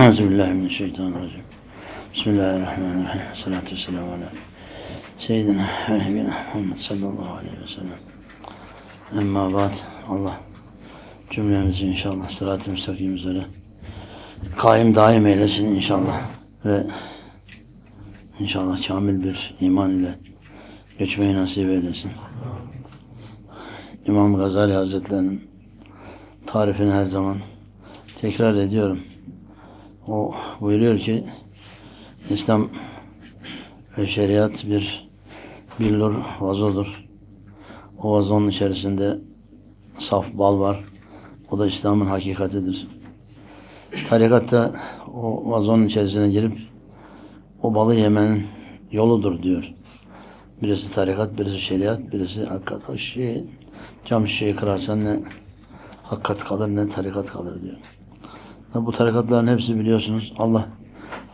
[0.00, 1.40] Euzubillahimineşşeytanirracim.
[2.14, 3.20] Bismillahirrahmanirrahim.
[3.34, 4.32] Salatu vesselamu ala
[5.18, 7.98] Seyyidina ve Nebina Muhammed sallallahu aleyhi ve sellem.
[9.18, 9.74] Emma ba'd.
[10.08, 10.40] Allah
[11.30, 13.44] cümlemizi inşallah sırat-ı müstakim üzere
[14.56, 16.20] kaim daim eylesin inşallah
[16.64, 16.82] ve
[18.40, 20.14] inşallah kamil bir iman ile
[20.98, 22.10] geçmeyi nasip eylesin.
[24.06, 25.48] İmam Gazali Hazretlerinin
[26.46, 27.36] tarifini her zaman
[28.20, 29.00] tekrar ediyorum.
[30.08, 31.24] O buyuruyor ki
[32.30, 32.68] İslam
[33.98, 35.10] ve şeriat bir
[35.80, 37.08] billur vazodur.
[38.02, 39.18] O vazonun içerisinde
[39.98, 40.84] saf bal var.
[41.50, 42.88] O da İslam'ın hakikatidir.
[44.08, 44.72] Tarikatta
[45.14, 46.58] o vazonun içerisine girip
[47.62, 48.46] o balı yemenin
[48.92, 49.74] yoludur diyor.
[50.62, 52.98] Birisi tarikat, birisi şeriat, birisi hakikat.
[52.98, 53.44] Şişeyi,
[54.04, 55.20] cam şişeyi kırarsan ne
[56.02, 57.76] hakikat kalır ne tarikat kalır diyor.
[58.74, 60.68] Bu tarikatların hepsi biliyorsunuz Allah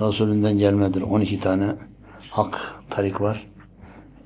[0.00, 1.02] Resulünden gelmedir.
[1.02, 1.66] 12 tane
[2.30, 2.58] hak
[2.90, 3.46] tarik var.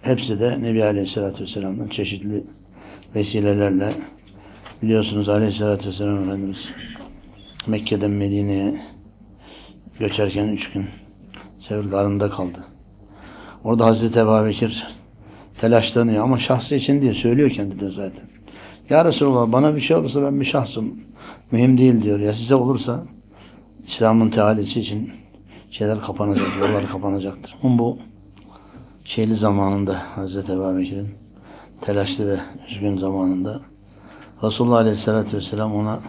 [0.03, 2.45] Hepsi de Nebi Aleyhisselatü Vesselam'dan çeşitli
[3.15, 3.93] vesilelerle
[4.83, 6.69] biliyorsunuz Aleyhisselatü Vesselam Efendimiz
[7.67, 8.81] Mekke'den Medine'ye
[9.99, 10.87] göçerken üç gün
[11.59, 12.65] Sevr garında kaldı.
[13.65, 14.87] Orada Hazreti Ebu Bekir
[15.61, 18.25] telaşlanıyor ama şahsı için değil söylüyor kendi de zaten.
[18.91, 20.95] Ya Resulallah bana bir şey olursa ben bir şahsım.
[21.53, 22.19] Mühim değil diyor.
[22.21, 23.05] Ya size olursa
[23.87, 25.11] İslam'ın tealisi için
[25.71, 27.57] şeyler kapanacak, yollar kapanacaktır.
[27.63, 27.99] Ama bu
[29.05, 30.85] şeyli zamanında Hazreti Ebu
[31.81, 33.61] telaşlı ve üzgün zamanında
[34.43, 36.01] Resulullah Aleyhisselatü Vesselam ona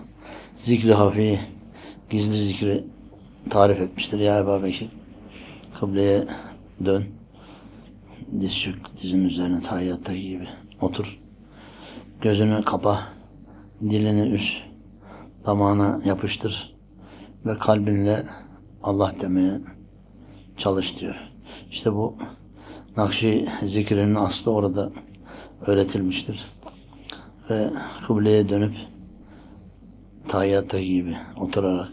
[0.64, 1.39] zikri hafi,
[2.09, 2.83] gizli zikri
[3.50, 4.20] tarif etmiştir.
[4.20, 4.89] Ya Ebu Bekir
[5.80, 6.23] kıbleye
[6.86, 7.03] dön.
[8.42, 10.48] Diz çök, dizin üzerine tahiyyattaki gibi
[10.81, 11.20] otur.
[12.22, 13.08] Gözünü kapa,
[13.81, 14.70] dilini üst,
[15.45, 16.75] damağına yapıştır
[17.45, 18.23] ve kalbinle
[18.84, 19.59] Allah demeye
[20.58, 21.16] çalış diyor.
[21.72, 22.16] İşte bu
[22.98, 24.92] Nakşi zikrinin aslı orada
[25.67, 26.45] öğretilmiştir.
[27.49, 27.70] Ve
[28.08, 28.73] kıbleye dönüp
[30.27, 31.89] tahiyyatta gibi oturarak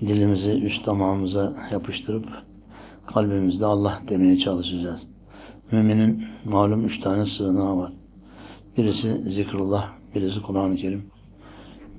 [0.00, 2.26] dilimizi üst damağımıza yapıştırıp
[3.06, 5.02] kalbimizde Allah demeye çalışacağız.
[5.72, 7.92] Müminin malum üç tane sığınağı var.
[8.76, 11.09] Birisi zikrullah, birisi Kur'an-ı Kerim,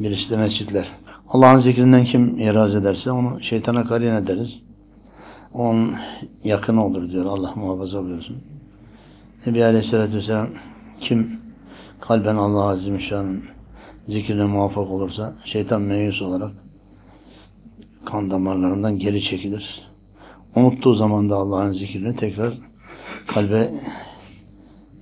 [0.04, 0.92] birisi de mescitler.
[1.30, 4.60] Allah'ın zikrinden kim iraz ederse onu şeytana karin ederiz.
[5.54, 5.96] Onun
[6.44, 7.26] yakın olur diyor.
[7.26, 8.38] Allah muhafaza buyursun.
[9.46, 10.50] Nebi Aleyhisselatü Vesselam
[11.00, 11.40] kim
[12.00, 13.44] kalben Allah Azimüşşan'ın
[14.08, 16.52] zikrine muvaffak olursa şeytan meyus olarak
[18.06, 19.82] kan damarlarından geri çekilir.
[20.56, 22.54] Unuttuğu zaman da Allah'ın zikrini tekrar
[23.28, 23.70] kalbe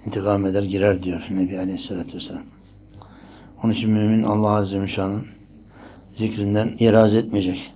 [0.05, 2.43] intikam eder girer diyor Nebi Aleyhisselatü Vesselam.
[3.63, 5.21] Onun için mümin Allah Azze ve Şan'ın
[6.09, 7.71] zikrinden iraz etmeyecek.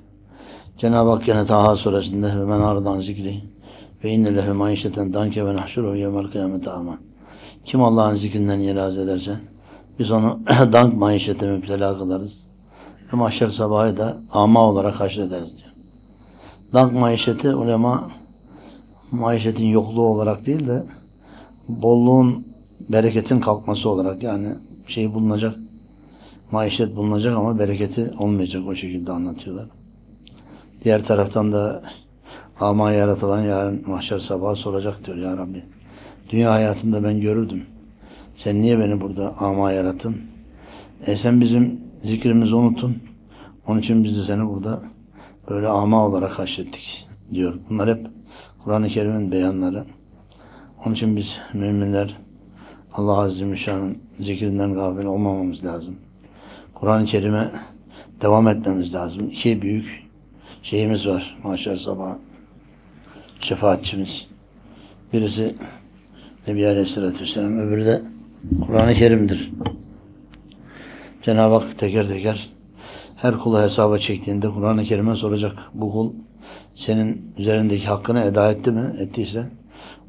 [0.78, 3.42] Cenab-ı Hak gene Taha suresinde ve men aradan zikri
[4.04, 7.00] ve inne lehu maişeten danke ve nahşuruhu yevmel kıyamete aman.
[7.66, 9.40] Kim Allah'ın zikrinden iraz ederse
[10.00, 12.44] biz onu dank maişete müptela kılarız.
[13.14, 15.72] Ve mahşer sabahı da ama olarak haşrederiz diyor.
[16.74, 18.10] Dank maişeti ulema
[19.12, 20.84] maişetin yokluğu olarak değil de
[21.68, 22.48] bolluğun
[22.90, 24.48] bereketin kalkması olarak yani
[24.88, 25.56] şey bulunacak
[26.53, 29.66] maişet bulunacak ama bereketi olmayacak o şekilde anlatıyorlar.
[30.84, 31.84] Diğer taraftan da
[32.59, 35.63] ama yaratılan yarın mahşer sabahı soracak diyor ya Rabbi.
[36.30, 37.63] Dünya hayatında ben görürdüm.
[38.36, 40.18] Sen niye beni burada ama yarattın?
[41.08, 42.97] E sen bizim zikrimizi unuttun.
[43.68, 44.81] Onun için biz de seni burada
[45.50, 47.59] böyle ama olarak haşrettik diyor.
[47.69, 48.08] Bunlar hep
[48.63, 49.86] Kur'an-ı Kerim'in beyanları.
[50.86, 52.18] Onun için biz müminler
[52.94, 55.96] Allah Azze ve Şan'ın zikrinden gafil olmamamız lazım.
[56.84, 57.52] Kur'an-ı Kerim'e
[58.22, 59.28] devam etmemiz lazım.
[59.28, 60.04] İki büyük
[60.64, 61.38] şeyimiz var.
[61.44, 62.16] Maşallah sabah
[63.40, 64.28] şefaatçimiz.
[65.14, 65.56] Birisi
[66.48, 68.02] Nebi Aleyhisselatü Vesselam, öbürü de
[68.68, 69.52] Kur'an-ı Kerim'dir.
[71.22, 72.50] Cenab-ı Hak teker teker
[73.16, 75.58] her kula hesaba çektiğinde Kur'an-ı Kerim'e soracak.
[75.74, 76.14] Bu kul
[76.75, 78.94] senin üzerindeki hakkını eda etti mi?
[79.00, 79.50] Ettiyse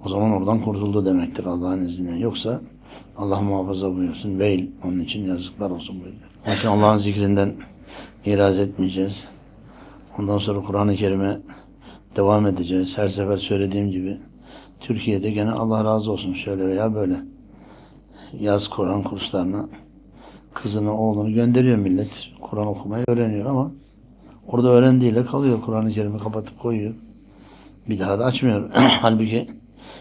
[0.05, 2.19] o zaman oradan kurtuldu demektir Allah'ın izniyle.
[2.19, 2.61] Yoksa
[3.17, 4.39] Allah muhafaza buyursun.
[4.39, 6.34] Veil onun için yazıklar olsun buyuruyor.
[6.47, 7.55] Onun Allah'ın zikrinden
[8.27, 9.25] iraz etmeyeceğiz.
[10.19, 11.39] Ondan sonra Kur'an-ı Kerim'e
[12.17, 12.99] devam edeceğiz.
[12.99, 14.19] Her sefer söylediğim gibi
[14.81, 17.17] Türkiye'de gene Allah razı olsun şöyle veya böyle
[18.41, 19.69] yaz Kur'an kurslarına
[20.55, 22.29] kızını, oğlunu gönderiyor millet.
[22.41, 23.71] Kur'an okumayı öğreniyor ama
[24.47, 25.61] orada öğrendiğiyle kalıyor.
[25.61, 26.95] Kur'an-ı Kerim'i kapatıp koyuyor.
[27.89, 28.71] Bir daha da açmıyor.
[28.75, 29.49] Halbuki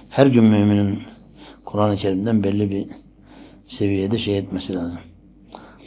[0.09, 0.99] her gün müminin
[1.65, 2.87] Kur'an-ı Kerim'den belli bir
[3.65, 4.99] seviyede şey etmesi lazım.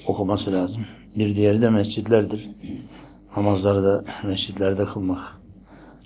[0.06, 0.82] Okuması lazım.
[1.16, 2.48] Bir diğeri de mescitlerdir.
[3.36, 5.20] namazları da mescitlerde kılmak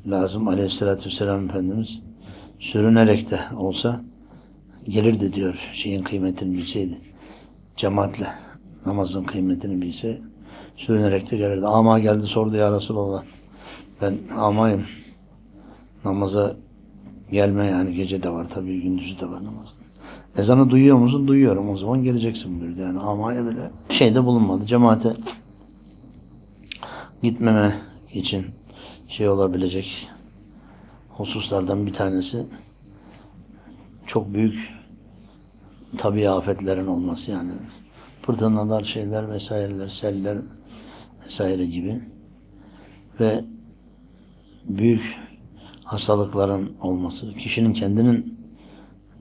[0.07, 0.49] lazım.
[0.49, 2.03] Aleyhissalatü vesselam Efendimiz
[2.59, 4.05] sürünerek de olsa
[4.89, 7.01] gelirdi diyor şeyin kıymetini bilseydi.
[7.77, 8.27] Cemaatle
[8.87, 10.19] namazın kıymetini bilse
[10.77, 11.67] sürünerek de gelirdi.
[11.67, 13.23] Ama geldi sordu ya Resulallah.
[14.03, 14.85] Ben amayım.
[16.05, 16.57] Namaza
[17.31, 19.75] gelme yani gece de var tabii gündüzü de var namaz.
[20.39, 21.29] Ezanı duyuyor musun?
[21.29, 21.71] Duyuyorum.
[21.71, 22.81] O zaman geleceksin buyurdu.
[22.81, 24.67] Yani amaya bile şeyde bulunmadı.
[24.67, 25.17] Cemaate
[27.23, 27.81] gitmeme
[28.13, 28.47] için
[29.09, 30.09] şey olabilecek
[31.09, 32.47] hususlardan bir tanesi
[34.07, 34.71] çok büyük
[35.99, 37.51] tabii afetlerin olması yani
[38.23, 40.39] fırtınalar, şeyler vesaireler, seller
[41.27, 42.01] vesaire gibi
[43.21, 43.45] ve
[44.69, 45.17] büyük
[45.85, 48.40] hastalıkların olması, kişinin kendinin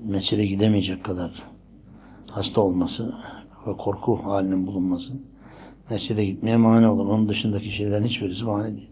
[0.05, 1.43] mescide gidemeyecek kadar
[2.27, 3.13] hasta olması
[3.67, 5.13] ve korku halinin bulunması
[5.89, 7.05] mescide gitmeye mani olur.
[7.05, 8.89] Onun dışındaki şeylerin hiçbirisi mani değil.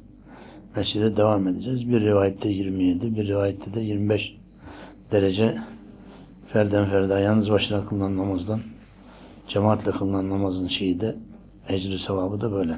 [0.75, 1.89] Mescide devam edeceğiz.
[1.89, 4.37] Bir rivayette 27, bir rivayette de 25
[5.11, 5.55] derece
[6.53, 8.61] ferden ferda yalnız başına kılınan namazdan
[9.47, 11.15] cemaatle kılınan namazın şeyi de
[11.69, 12.77] ecri sevabı da böyle.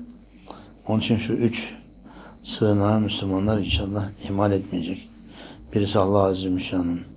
[0.88, 1.74] Onun için şu üç
[2.44, 5.10] sığınağı Müslümanlar inşallah ihmal etmeyecek.
[5.76, 7.09] Birisi Allah Azze ve Şan'ın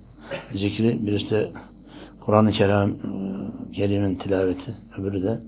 [0.51, 1.51] zikri, birisi de
[2.25, 5.39] Kur'an-ı Kerim, e, Kerim'in tilaveti, öbürü de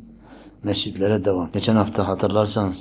[0.63, 1.51] mescitlere devam.
[1.51, 2.77] Geçen hafta hatırlarsanız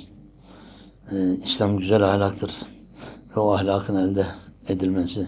[1.11, 1.15] e,
[1.45, 2.51] İslam güzel ahlaktır
[3.35, 4.25] ve o ahlakın elde
[4.67, 5.27] edilmesi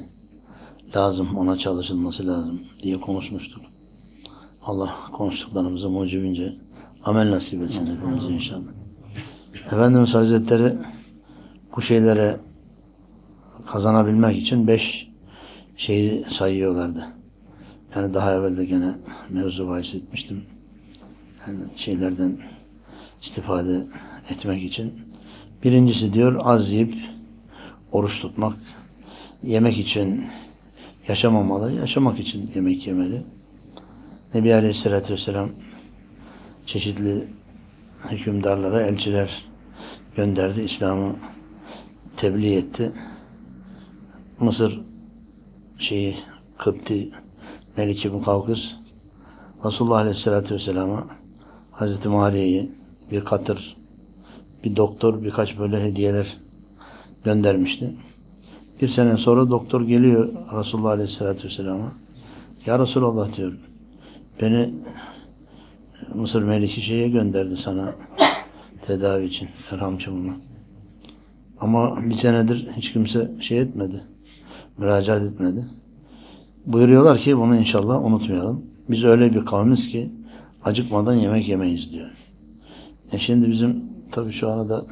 [0.95, 3.61] lazım, ona çalışılması lazım diye konuşmuştuk.
[4.63, 6.53] Allah konuştuklarımızı mucibince
[7.03, 8.71] amel nasip etsin hepimize inşallah.
[9.65, 10.73] Efendimiz Hazretleri
[11.75, 12.39] bu şeylere
[13.65, 15.07] kazanabilmek için beş
[15.77, 17.07] şeyi sayıyorlardı.
[17.95, 18.91] Yani daha evvel de gene
[19.29, 20.43] mevzu bahis etmiştim.
[21.47, 22.37] Yani şeylerden
[23.21, 23.83] istifade
[24.29, 24.93] etmek için.
[25.63, 26.95] Birincisi diyor az yiyip
[27.91, 28.57] oruç tutmak.
[29.43, 30.25] Yemek için
[31.07, 33.21] yaşamamalı, yaşamak için yemek yemeli.
[34.33, 35.49] Nebi Aleyhisselatü Vesselam
[36.65, 37.27] çeşitli
[38.09, 39.45] hükümdarlara elçiler
[40.15, 40.61] gönderdi.
[40.61, 41.15] İslam'ı
[42.17, 42.91] tebliğ etti.
[44.39, 44.86] Mısır
[45.79, 46.15] şeyi
[46.57, 47.09] Kıpti
[47.77, 48.73] Meliki Mukavkıs
[49.65, 51.07] Resulullah Aleyhisselatü Vesselam'a
[51.71, 52.71] Hazreti Mariye'yi
[53.11, 53.77] bir katır,
[54.63, 56.37] bir doktor, birkaç böyle hediyeler
[57.23, 57.95] göndermişti.
[58.81, 60.29] Bir sene sonra doktor geliyor
[60.59, 61.91] Resulullah Aleyhisselatü Vesselam'a.
[62.65, 63.57] Ya Resulallah diyor,
[64.41, 64.69] beni
[66.13, 67.95] Mısır Meliki şeye gönderdi sana
[68.81, 69.49] tedavi için.
[69.71, 70.33] Erhamcımla.
[71.59, 74.03] Ama bir senedir hiç kimse şey etmedi.
[74.77, 75.65] Müracaat etmedi.
[76.65, 78.65] Buyuruyorlar ki bunu inşallah unutmayalım.
[78.89, 80.11] Biz öyle bir kavmiz ki
[80.63, 82.09] acıkmadan yemek yemeyiz diyor.
[83.11, 84.85] E şimdi bizim tabii şu anda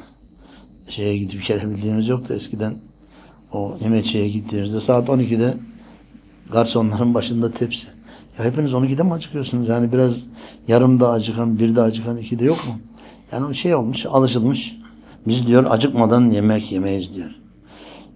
[0.88, 2.74] şeye gidip gelebildiğimiz yok da eskiden
[3.52, 5.54] o yemeçeye gittiğimizde saat 12'de
[6.52, 7.86] garsonların başında tepsi.
[8.38, 9.68] Ya hepiniz 12'de mi acıkıyorsunuz?
[9.68, 10.24] Yani biraz
[10.68, 12.74] yarımda acıkan, bir de acıkan, iki de yok mu?
[13.32, 14.76] Yani o şey olmuş, alışılmış.
[15.26, 17.45] Biz diyor acıkmadan yemek yemeyiz diyor.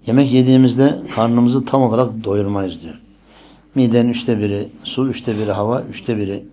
[0.06, 3.00] Yemek yediğimizde karnımızı tam olarak doyurmayız diyor.
[3.74, 6.44] Miden üçte biri, su üçte biri hava, üçte biri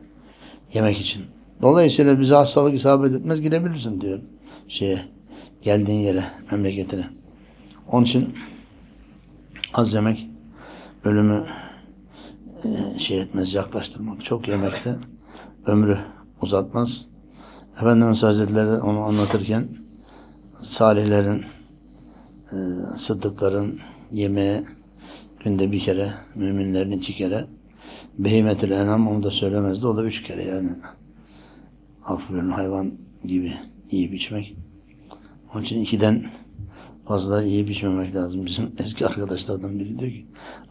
[0.74, 1.24] yemek için.
[1.62, 4.20] Dolayısıyla bize hastalık isabet etmez gidebilirsin diyor
[4.68, 5.02] şeye
[5.62, 7.10] geldiğin yere, memleketine.
[7.92, 8.34] Onun için
[9.74, 10.30] az yemek
[11.04, 11.46] ölümü
[12.64, 14.26] e, şey etmez, yaklaştırmak.
[14.26, 14.96] Çok yemekte
[15.66, 16.00] ömrü
[16.42, 17.06] uzatmaz.
[17.76, 19.68] Efendimiz Hazretleri onu anlatırken
[20.64, 21.46] salihlerin,
[22.52, 22.58] e,
[23.00, 23.80] sıddıkların
[24.12, 24.64] yemeğe
[25.44, 27.46] günde bir kere, müminlerin iki kere,
[28.18, 29.88] behimetül enam onu da söylemezdi.
[29.88, 30.70] O da üç kere yani.
[32.06, 32.92] Affı hayvan
[33.24, 33.54] gibi
[33.92, 34.56] yiyip içmek.
[35.54, 36.26] Onun için ikiden
[37.08, 38.46] fazla yiyip içmemek lazım.
[38.46, 40.26] Bizim eski arkadaşlardan biri diyor ki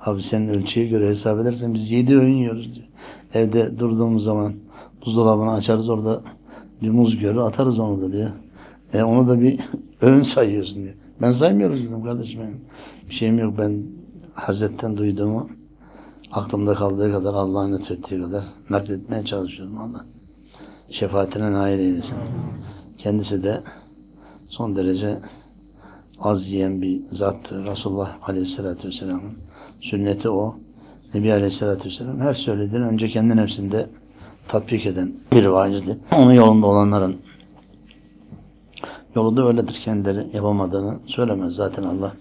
[0.06, 2.87] abi senin ölçüye göre hesap edersen biz yedi öğün yiyoruz diyor.
[3.35, 4.54] Evde durduğumuz zaman
[5.06, 6.21] buzdolabını açarız orada
[6.83, 8.30] bir muz görür atarız onu da diyor.
[8.92, 9.61] E onu da bir
[10.00, 10.95] öğün sayıyorsun diyor.
[11.23, 12.61] Ben saymıyorum dedim kardeşim benim.
[13.09, 13.83] Bir şeyim yok ben
[14.35, 15.49] Hazretten duyduğumu
[16.33, 20.05] aklımda kaldığı kadar Allah'ın lütfettiği kadar nakletmeye çalışıyorum Allah.
[20.91, 22.17] Şefaatine nail eylesin.
[22.99, 23.61] Kendisi de
[24.49, 25.19] son derece
[26.21, 27.65] az yiyen bir zattı.
[27.65, 29.39] Resulullah Aleyhisselatü Vesselam'ın
[29.81, 30.55] sünneti o.
[31.15, 33.87] Nebi Aleyhisselatü Vesselam her söylediğini önce kendi nefsinde
[34.49, 35.99] tatbik eden bir vaizdi.
[36.13, 37.17] Onun yolunda olanların
[39.17, 39.81] yolu da öyledir.
[39.85, 41.53] Kendileri yapamadığını söylemez.
[41.55, 42.13] Zaten Allah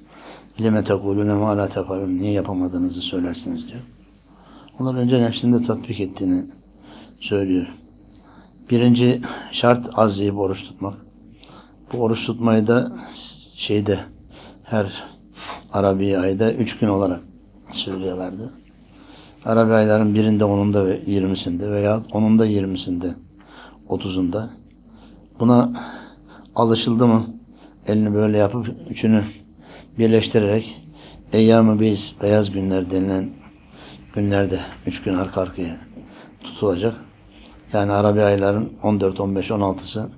[0.60, 3.82] lime tekulune ma la tefalun niye yapamadığınızı söylersiniz diyor.
[4.80, 6.44] Onlar önce nefsinde tatbik ettiğini
[7.20, 7.68] söylüyor.
[8.70, 9.22] Birinci
[9.52, 10.94] şart az yiyip oruç tutmak.
[11.94, 12.92] Bu oruç tutmayı da
[13.56, 14.00] şeyde
[14.64, 15.04] her
[15.74, 17.22] Arabi ayda üç gün olarak
[17.72, 18.54] söylüyorlardı.
[19.46, 23.16] Arabi ayların birinde, onunda ve yirmisinde veya onunda, yirmisinde,
[23.90, 24.50] otuzunda.
[25.40, 25.72] Buna
[26.56, 27.28] alışıldı mı
[27.88, 29.24] elini böyle yapıp üçünü
[30.00, 30.82] birleştirerek
[31.34, 33.30] Eyyam-ı Beyiz, beyaz günler denilen
[34.16, 35.78] günlerde üç gün arka arkaya
[36.44, 36.96] tutulacak.
[37.74, 40.10] Yani Arabi ayların 14, 15, 16'sı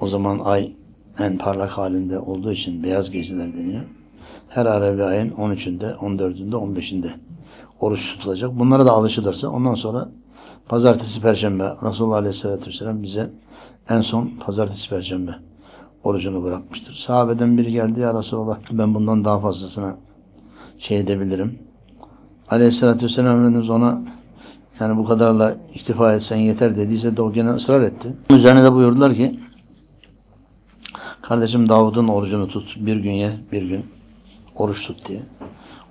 [0.00, 0.72] o zaman ay
[1.18, 3.84] en parlak halinde olduğu için beyaz geceler deniyor.
[4.48, 7.10] Her Arabi ayın 13'ünde, 14'ünde, 15'inde
[7.80, 8.58] oruç tutulacak.
[8.58, 10.08] Bunlara da alışılırsa ondan sonra
[10.68, 13.30] pazartesi, perşembe Resulullah Aleyhisselatü Vesselam bize
[13.88, 15.32] en son pazartesi, perşembe
[16.04, 16.94] orucunu bırakmıştır.
[16.94, 19.96] Sahabeden biri geldi ya Resulullah ben bundan daha fazlasına
[20.78, 21.58] şey edebilirim.
[22.50, 24.02] Aleyhisselatü Vesselam Efendimiz ona
[24.80, 28.08] yani bu kadarla iktifa etsen yeter dediyse de o gene ısrar etti.
[28.30, 29.40] Üzerine de buyurdular ki
[31.22, 32.76] kardeşim Davud'un orucunu tut.
[32.76, 33.86] Bir gün ye, bir gün
[34.56, 35.20] oruç tut diye.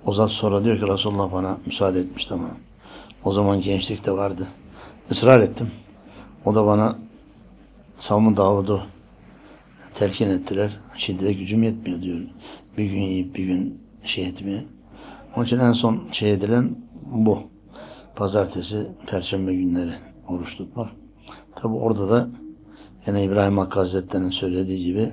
[0.06, 2.48] O zat sonra diyor ki Resulullah bana müsaade etmişti ama
[3.24, 4.48] o zaman gençlik de vardı.
[5.10, 5.70] Israr ettim.
[6.44, 6.96] O da bana
[7.98, 8.82] savunma Davud'u
[9.94, 10.70] telkin ettiler.
[10.96, 12.20] Şimdi gücüm yetmiyor diyor.
[12.78, 14.64] Bir gün yiyip bir gün şey etmeye.
[15.36, 16.76] Onun için en son şey edilen
[17.12, 17.38] bu.
[18.16, 19.92] Pazartesi, perşembe günleri
[20.28, 20.88] oruç tutmak.
[21.56, 22.28] Tabi orada da
[23.06, 25.12] yine İbrahim Hakkı Hazretleri'nin söylediği gibi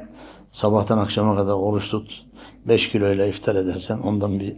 [0.51, 2.25] sabahtan akşama kadar oruç tut.
[2.67, 4.55] 5 kiloyla iftar edersen ondan bir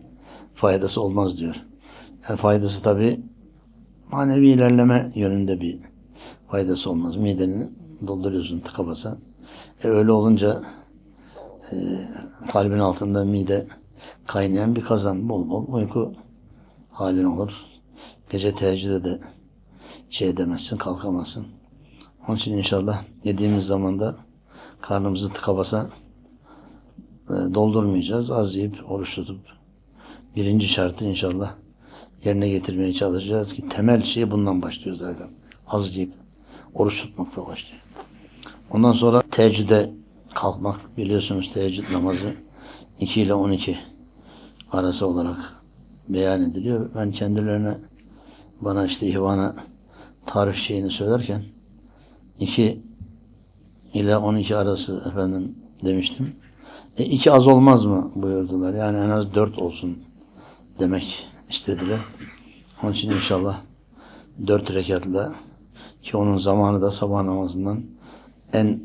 [0.56, 1.56] faydası olmaz diyor.
[2.30, 3.20] Yani faydası tabi
[4.12, 5.80] manevi ilerleme yönünde bir
[6.52, 7.16] faydası olmaz.
[7.16, 7.68] Mideni
[8.08, 9.18] dolduruyorsun tıka basa.
[9.84, 10.62] E öyle olunca
[11.72, 11.76] e,
[12.52, 13.68] kalbin altında mide
[14.28, 15.30] kaynayan bir kazan.
[15.30, 16.14] Bol bol uyku
[16.92, 17.54] halin olur.
[18.30, 19.20] Gece teheccüde de
[20.10, 21.48] şey edemezsin, kalkamazsın.
[22.28, 24.16] Onun için inşallah yediğimiz zaman da
[24.82, 25.90] karnımızı tıka basa
[27.30, 28.32] e, doldurmayacağız.
[28.32, 29.40] Az yiyip oruç tutup
[30.36, 31.56] birinci şartı inşallah
[32.24, 35.28] yerine getirmeye çalışacağız ki temel şey bundan başlıyor zaten.
[35.68, 36.14] Az yiyip
[36.74, 37.81] oruç tutmakla başlıyor.
[38.74, 39.92] Ondan sonra teheccüde
[40.36, 42.36] kalkmak biliyorsunuz teheccüd namazı
[43.00, 43.80] 2 ile 12
[44.72, 45.38] arası olarak
[46.10, 46.90] beyan ediliyor.
[46.96, 47.78] Ben kendilerine
[48.62, 49.56] bana işte ihvana
[50.26, 51.44] tarif şeyini söylerken
[52.40, 52.82] 2
[53.94, 56.36] ile 12 arası efendim demiştim.
[56.98, 58.74] E iki az olmaz mı buyurdular.
[58.74, 59.98] Yani en az dört olsun
[60.80, 62.00] demek istediler.
[62.84, 63.62] Onun için inşallah
[64.48, 65.34] dört rekatla
[66.04, 67.84] ki onun zamanı da sabah namazından
[68.54, 68.80] en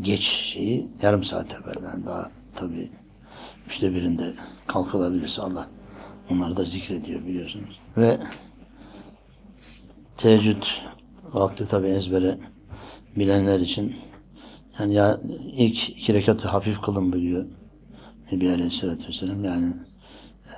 [0.00, 1.84] geç şeyi yarım saat evvel.
[1.84, 2.88] Yani daha tabii
[3.66, 4.32] üçte birinde
[4.66, 5.68] kalkılabilirse Allah
[6.30, 7.80] onları da zikrediyor biliyorsunuz.
[7.96, 8.18] Ve
[10.16, 10.62] teheccüd
[11.32, 12.38] vakti tabi ezbere
[13.16, 13.96] bilenler için
[14.78, 15.18] yani ya
[15.56, 17.46] ilk iki rekatı hafif kılın buyuruyor
[18.32, 19.74] Nebi Aleyhisselatü Vesselam yani
[20.46, 20.54] e,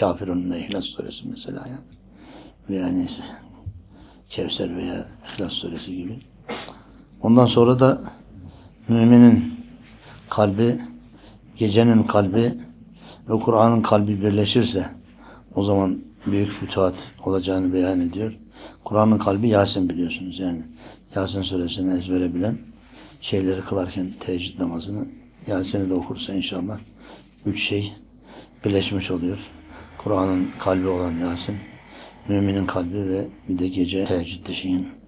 [0.00, 1.80] Kafirun ve İhlas Suresi mesela yani.
[2.70, 3.22] veya neyse
[4.30, 6.20] Kevser veya İhlas Suresi gibi.
[7.22, 8.00] Ondan sonra da
[8.88, 9.54] müminin
[10.30, 10.76] kalbi,
[11.56, 12.52] gecenin kalbi
[13.28, 14.86] ve Kur'an'ın kalbi birleşirse
[15.54, 18.32] o zaman büyük fütuhat olacağını beyan ediyor.
[18.84, 20.62] Kur'an'ın kalbi Yasin biliyorsunuz yani.
[21.14, 22.58] Yasin suresini ezbere bilen
[23.20, 25.06] şeyleri kılarken teheccüd namazını
[25.46, 26.78] Yasin'i de okursa inşallah
[27.46, 27.92] üç şey
[28.64, 29.38] birleşmiş oluyor.
[29.98, 31.56] Kur'an'ın kalbi olan Yasin,
[32.28, 35.01] müminin kalbi ve bir de gece teheccüd şeyin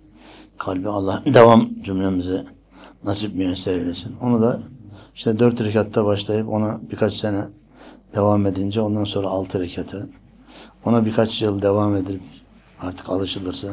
[0.58, 2.44] kalbi Allah devam cümlemize
[3.04, 4.16] nasip müyesser eylesin.
[4.20, 4.60] Onu da
[5.14, 7.44] işte dört rekatta başlayıp ona birkaç sene
[8.14, 10.08] devam edince ondan sonra altı rekatı
[10.84, 12.20] ona birkaç yıl devam edip
[12.80, 13.68] artık alışılırsa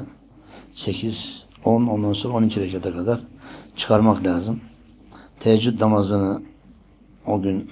[0.73, 3.19] 8, 10 ondan sonra 12 rekata kadar
[3.75, 4.59] çıkarmak lazım.
[5.39, 6.41] Teheccüd namazını
[7.27, 7.71] o gün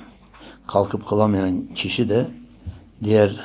[0.67, 2.27] kalkıp kılamayan kişi de
[3.03, 3.39] diğer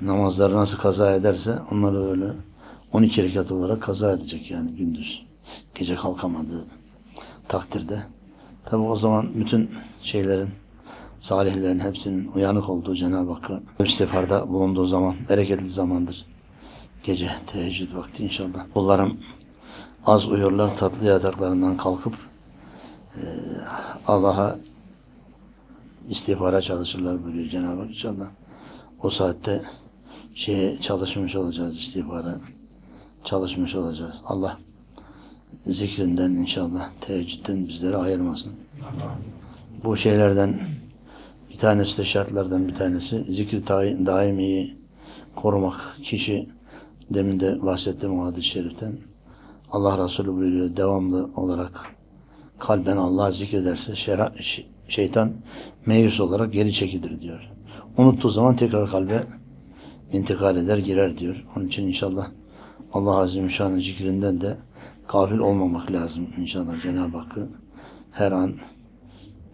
[0.00, 2.26] namazları nasıl kaza ederse onları da öyle
[2.92, 5.26] 12 rekat olarak kaza edecek yani gündüz.
[5.74, 6.64] Gece kalkamadığı
[7.48, 8.02] takdirde.
[8.64, 9.70] Tabi o zaman bütün
[10.02, 10.48] şeylerin
[11.20, 16.26] salihlerin hepsinin uyanık olduğu Cenab-ı Hakk'a istiğfarda bulunduğu zaman bereketli zamandır.
[17.04, 18.66] Gece teheccüd vakti inşallah.
[18.74, 19.20] Kullarım
[20.06, 22.14] az uyurlar tatlı yataklarından kalkıp
[23.16, 23.22] e,
[24.06, 24.58] Allah'a
[26.08, 28.26] istiğfara çalışırlar buyuruyor Cenab-ı Hak inşallah.
[29.02, 29.62] O saatte
[30.34, 32.36] şeye çalışmış olacağız istiğfara
[33.24, 34.14] çalışmış olacağız.
[34.26, 34.58] Allah
[35.66, 38.52] zikrinden inşallah teheccüden bizleri ayırmasın.
[39.84, 40.60] Bu şeylerden
[41.52, 43.66] bir tanesi de şartlardan bir tanesi zikri
[44.06, 44.76] daimiyi
[45.36, 45.96] korumak.
[46.04, 46.48] Kişi
[47.10, 48.92] demin de bahsettiğim o hadis-i şeriften
[49.72, 51.72] Allah Resulü buyuruyor devamlı olarak
[52.58, 54.32] kalben Allah'ı zikrederse şera,
[54.88, 55.32] şeytan
[55.86, 57.50] meyus olarak geri çekilir diyor.
[57.98, 59.22] Unuttuğu zaman tekrar kalbe
[60.12, 61.44] intikal eder girer diyor.
[61.56, 62.30] Onun için inşallah
[62.92, 64.56] Allah ve Şan'ın zikrinden de
[65.08, 67.48] gafil olmamak lazım inşallah Cenab-ı Hakk'ı
[68.10, 68.54] her an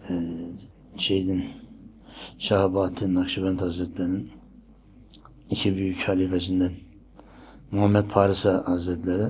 [0.09, 0.13] e,
[0.97, 1.45] şeydin
[2.39, 4.31] Şahabattin Nakşibend Hazretleri'nin
[5.49, 6.71] iki büyük halifesinden
[7.71, 9.27] Muhammed Parisa Hazretleri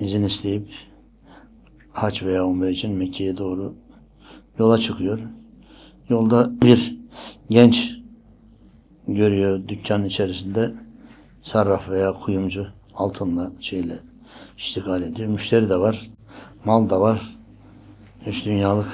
[0.00, 0.68] izin isteyip
[1.92, 3.74] haç veya umre için Mekke'ye doğru
[4.58, 5.20] yola çıkıyor.
[6.08, 6.98] Yolda bir
[7.50, 7.94] genç
[9.08, 10.70] görüyor dükkanın içerisinde
[11.42, 13.98] sarraf veya kuyumcu altınla şeyle
[14.56, 15.28] iştigal ediyor.
[15.28, 16.10] Müşteri de var,
[16.64, 17.36] mal da var.
[18.26, 18.88] Üç dünyalık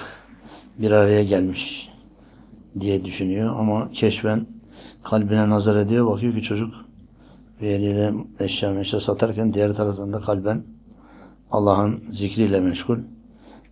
[0.79, 1.89] bir araya gelmiş
[2.81, 4.47] diye düşünüyor ama keşfen
[5.05, 6.07] kalbine nazar ediyor.
[6.07, 6.75] Bakıyor ki çocuk
[7.61, 10.63] bir eliyle eşya meşya satarken diğer taraftan da kalben
[11.51, 12.99] Allah'ın zikriyle meşgul.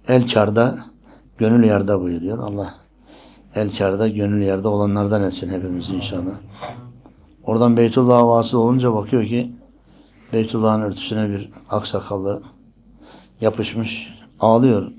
[0.09, 0.79] El karda,
[1.39, 2.39] gönül yarda buyuruyor.
[2.39, 2.75] Allah
[3.55, 6.35] el karda, gönül yarda olanlardan etsin hepimizi inşallah.
[7.45, 9.53] Oradan Beytullah'a vasıl olunca bakıyor ki
[10.33, 12.43] Beytullah'ın örtüsüne bir aksakallı
[13.41, 14.15] yapışmış.
[14.41, 14.93] Ağlıyor.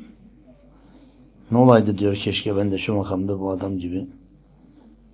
[1.52, 4.08] Ne olaydı diyor keşke ben de şu makamda bu adam gibi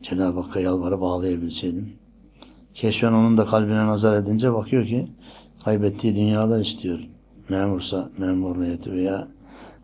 [0.03, 1.93] Cenab-ı Hakk'a yalvarıp ağlayabilseydim.
[2.73, 5.07] Keşfen onun da kalbine nazar edince bakıyor ki
[5.65, 6.99] kaybettiği dünyada istiyor.
[7.49, 9.27] Memursa memuriyeti veya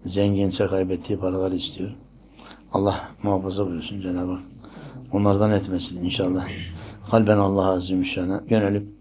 [0.01, 1.91] zenginse kaybettiği paraları istiyor.
[2.73, 4.43] Allah muhafaza buyursun Cenab-ı Hak.
[5.11, 6.47] Onlardan etmesin inşallah.
[7.11, 8.94] Kalben Allah Azze ve Şan'a yönelip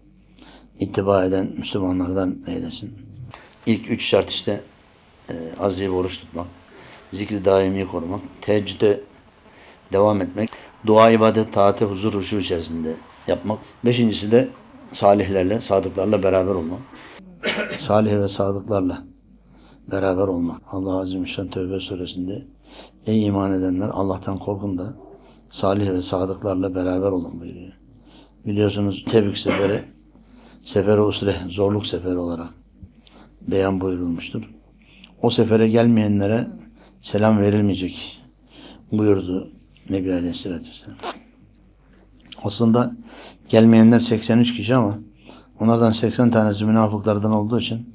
[0.79, 2.93] ittiba eden Müslümanlardan eylesin.
[3.65, 4.61] İlk üç şart işte
[5.29, 6.47] e, azî oruç tutmak,
[7.13, 9.01] zikri daimi korumak, teheccüde
[9.93, 10.49] devam etmek,
[10.85, 12.93] dua, ibadet, taati, huzur, huşu içerisinde
[13.27, 13.59] yapmak.
[13.85, 14.49] Beşincisi de
[14.91, 16.79] salihlerle, sadıklarla beraber olmak.
[17.79, 19.03] Salih ve sadıklarla
[19.91, 20.61] beraber olmak.
[20.71, 22.43] Allah Azze Şan Tövbe suresinde
[23.05, 24.93] Ey iman edenler Allah'tan korkun da
[25.49, 27.73] salih ve sadıklarla beraber olun buyuruyor.
[28.45, 29.83] Biliyorsunuz Tebük seferi
[30.65, 32.49] Sefer-i Usre, zorluk seferi olarak
[33.41, 34.49] beyan buyurulmuştur.
[35.21, 36.47] O sefere gelmeyenlere
[37.01, 38.21] selam verilmeyecek
[38.91, 39.51] buyurdu
[39.89, 40.97] Nebi Aleyhisselatü Vesselam.
[42.43, 42.91] Aslında
[43.49, 44.99] gelmeyenler 83 kişi ama
[45.59, 47.89] onlardan 80 tanesi münafıklardan olduğu için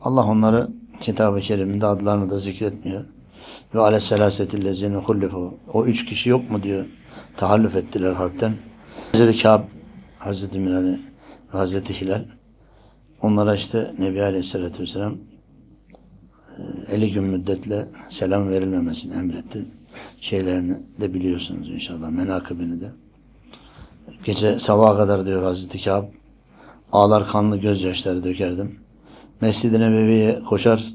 [0.00, 0.68] Allah onları
[1.00, 3.04] kitab-ı keriminde adlarını da zikretmiyor.
[3.74, 5.54] Ve aleyhisselatillezine hullifu.
[5.72, 6.86] O üç kişi yok mu diyor.
[7.36, 8.56] Tahallüf ettiler harpten.
[9.12, 9.62] Hazreti Kâb,
[10.18, 10.98] Hazreti Minale ve
[11.48, 12.24] Hazreti Hilal.
[13.22, 15.14] Onlara işte Nebi Aleyhisselatü Vesselam
[16.90, 19.64] 50 gün müddetle selam verilmemesini emretti.
[20.20, 22.10] Şeylerini de biliyorsunuz inşallah.
[22.10, 22.90] Menakibini de.
[24.24, 26.04] Gece sabaha kadar diyor Hazreti Kâb.
[26.92, 28.78] Ağlar kanlı gözyaşları dökerdim.
[29.40, 30.94] Mescid-i Nebevi'ye koşar.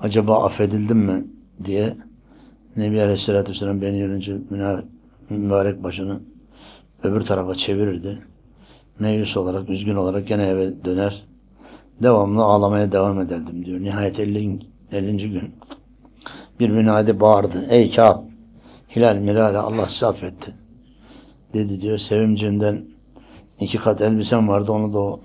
[0.00, 1.26] Acaba affedildim mi
[1.64, 1.96] diye
[2.76, 4.36] Nebi Aleyhisselatü Vesselam beni görünce
[5.30, 6.20] mübarek başını
[7.02, 8.18] öbür tarafa çevirirdi.
[9.00, 11.26] Meyus olarak, üzgün olarak gene eve döner.
[12.02, 13.80] Devamlı ağlamaya devam ederdim diyor.
[13.80, 14.60] Nihayet 50.
[14.92, 15.30] 50.
[15.30, 15.54] gün
[16.60, 17.66] bir münadi bağırdı.
[17.70, 18.18] Ey Kâb!
[18.96, 20.52] Hilal mirare Allah sizi affetti.
[21.54, 21.98] Dedi diyor.
[21.98, 22.84] Sevincimden
[23.60, 24.72] iki kat elbisem vardı.
[24.72, 25.20] Onu da o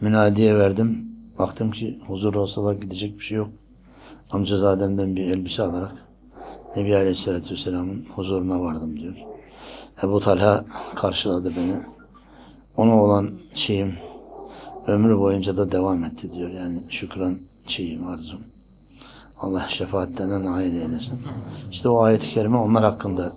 [0.00, 0.98] münadiye verdim.
[1.38, 3.48] Baktım ki huzur olsa gidecek bir şey yok.
[4.30, 5.92] Amcazademden bir elbise alarak
[6.76, 9.14] Nebi Aleyhisselatü Vesselam'ın huzuruna vardım diyor.
[10.02, 10.64] Ebu Talha
[10.94, 11.95] karşıladı beni.
[12.76, 13.94] Ona olan şeyim
[14.86, 16.50] ömrü boyunca da devam etti diyor.
[16.50, 18.40] Yani şükran şeyim arzum.
[19.40, 21.20] Allah şefaatlerine nail eylesin.
[21.70, 23.32] İşte o ayet-i kerime onlar hakkında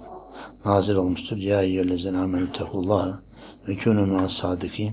[0.66, 1.38] nazil olmuştur.
[1.38, 3.20] Ya eyyühellezine amenü tekullaha
[3.68, 4.92] ve me'as sadikin.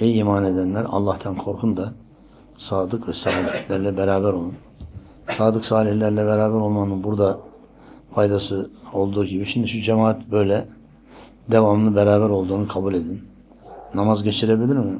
[0.00, 1.92] Ey iman edenler Allah'tan korkun da
[2.56, 4.54] sadık ve salihlerle beraber olun.
[5.38, 7.38] Sadık salihlerle beraber olmanın burada
[8.14, 10.64] faydası olduğu gibi şimdi şu cemaat böyle
[11.48, 13.35] devamlı beraber olduğunu kabul edin.
[13.96, 14.98] Namaz geçirebilir mi?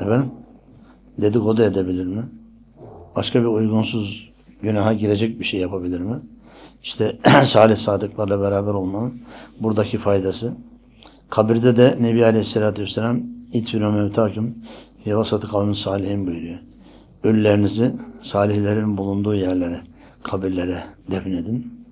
[0.00, 0.30] Efendim?
[1.18, 2.22] Dedikodu edebilir mi?
[3.16, 4.30] Başka bir uygunsuz
[4.62, 6.20] günaha girecek bir şey yapabilir mi?
[6.82, 9.20] İşte salih sadıklarla beraber olmanın
[9.60, 10.56] buradaki faydası.
[11.30, 13.20] Kabirde de Nebi Aleyhisselatü Vesselam
[13.52, 14.54] itfirü mevtaküm
[15.04, 16.58] fi vasatı kavmin salihin buyuruyor.
[17.22, 19.80] Ölülerinizi salihlerin bulunduğu yerlere,
[20.22, 21.84] kabirlere defnedin.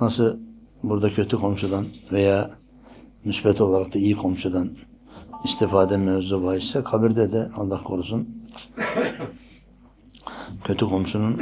[0.00, 0.38] Nasıl
[0.82, 2.50] burada kötü komşudan veya
[3.24, 4.70] müspet olarak da iyi komşudan
[5.44, 8.28] istifade mevzu bahisse kabirde de Allah korusun
[10.64, 11.40] kötü komşunun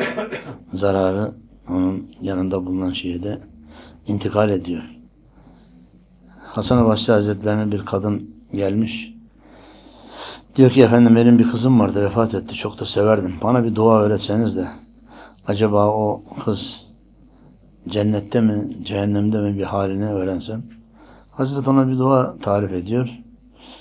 [0.72, 1.30] zararı
[1.68, 3.38] onun yanında bulunan şeye de
[4.06, 4.82] intikal ediyor.
[6.38, 9.14] Hasan-ı Basri Hazretlerine bir kadın gelmiş.
[10.56, 13.34] Diyor ki efendim benim bir kızım vardı vefat etti çok da severdim.
[13.42, 14.68] Bana bir dua öğretseniz de
[15.46, 16.86] acaba o kız
[17.88, 20.62] cennette mi, cehennemde mi bir halini öğrensem.
[21.30, 23.25] Hazret ona bir dua tarif ediyor.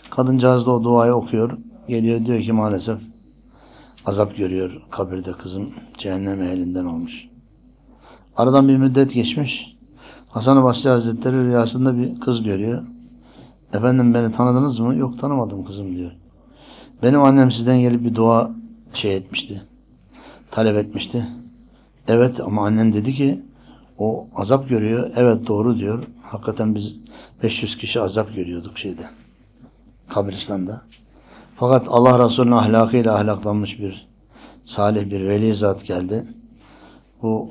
[0.10, 1.58] Kadıncağız da o duayı okuyor.
[1.88, 2.98] Geliyor diyor ki maalesef
[4.06, 4.82] azap görüyor.
[4.92, 7.30] Kabirde kızım cehennem ehlinden olmuş.
[8.38, 9.76] Aradan bir müddet geçmiş.
[10.30, 12.84] Hasan-ı Basri Hazretleri rüyasında bir kız görüyor.
[13.74, 14.96] Efendim beni tanıdınız mı?
[14.96, 16.12] Yok tanımadım kızım diyor.
[17.04, 18.52] Benim annem sizden gelip bir dua
[18.94, 19.62] şey etmişti.
[20.52, 21.28] Talep etmişti.
[22.08, 23.40] Evet ama annem dedi ki
[23.98, 25.12] o azap görüyor.
[25.16, 26.04] Evet doğru diyor.
[26.24, 26.98] Hakikaten biz
[27.44, 29.04] 500 kişi azap görüyorduk şeyde.
[30.10, 30.82] Kabristan'da.
[31.56, 34.08] Fakat Allah Resulü'nün ahlakıyla ahlaklanmış bir
[34.66, 36.24] salih bir veli zat geldi.
[37.22, 37.50] Bu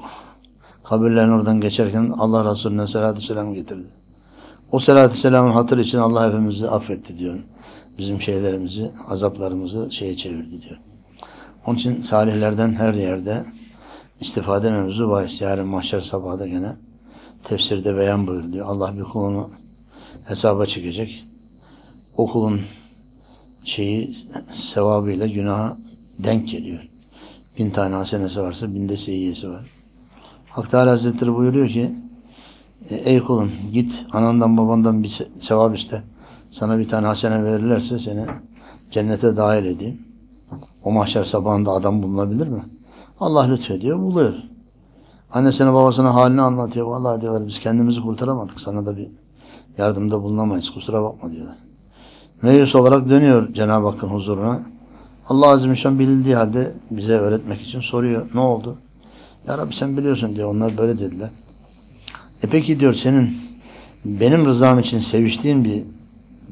[0.85, 3.87] kabirlerin oradan geçerken Allah Resulü'ne selatü selam getirdi.
[4.73, 7.39] O selatü selamın hatır için Allah hepimizi affetti diyor.
[7.99, 10.79] Bizim şeylerimizi, azaplarımızı şeye çevirdi diyor.
[11.67, 13.45] Onun için salihlerden her yerde
[14.21, 15.41] istifade mevzu bahis.
[15.41, 16.77] Yarın mahşer sabahda gene
[17.45, 18.67] tefsirde beyan buyuruluyor.
[18.67, 19.51] Allah bir kulunu
[20.25, 21.25] hesaba çekecek.
[22.17, 22.61] O kulun
[23.65, 24.17] şeyi
[24.53, 25.77] sevabıyla günaha
[26.19, 26.89] denk geliyor.
[27.59, 29.65] Bin tane hasenesi varsa binde seyyiyesi var.
[30.51, 31.91] Hak Teala Hazretleri buyuruyor ki
[32.91, 36.03] e, ey kulum git anandan babandan bir se- sevap iste.
[36.51, 38.27] Sana bir tane hasene verirlerse seni
[38.91, 39.99] cennete dahil edeyim.
[40.85, 42.65] O mahşer sabahında adam bulunabilir mi?
[43.21, 44.35] Allah lütfediyor, buluyor.
[45.33, 46.87] Annesine babasına halini anlatıyor.
[46.87, 48.61] Vallahi diyorlar biz kendimizi kurtaramadık.
[48.61, 49.09] Sana da bir
[49.79, 50.71] yardımda bulunamayız.
[50.71, 51.57] Kusura bakma diyorlar.
[52.45, 54.63] Meyus olarak dönüyor Cenab-ı Hakk'ın huzuruna.
[55.29, 58.27] Allah Azimüşşan bildiği halde bize öğretmek için soruyor.
[58.35, 58.79] Ne oldu?
[59.47, 60.51] Ya Rabbi sen biliyorsun diyor.
[60.51, 61.31] Onlar böyle dediler.
[62.43, 63.37] E peki diyor senin
[64.05, 65.83] benim rızam için seviştiğin bir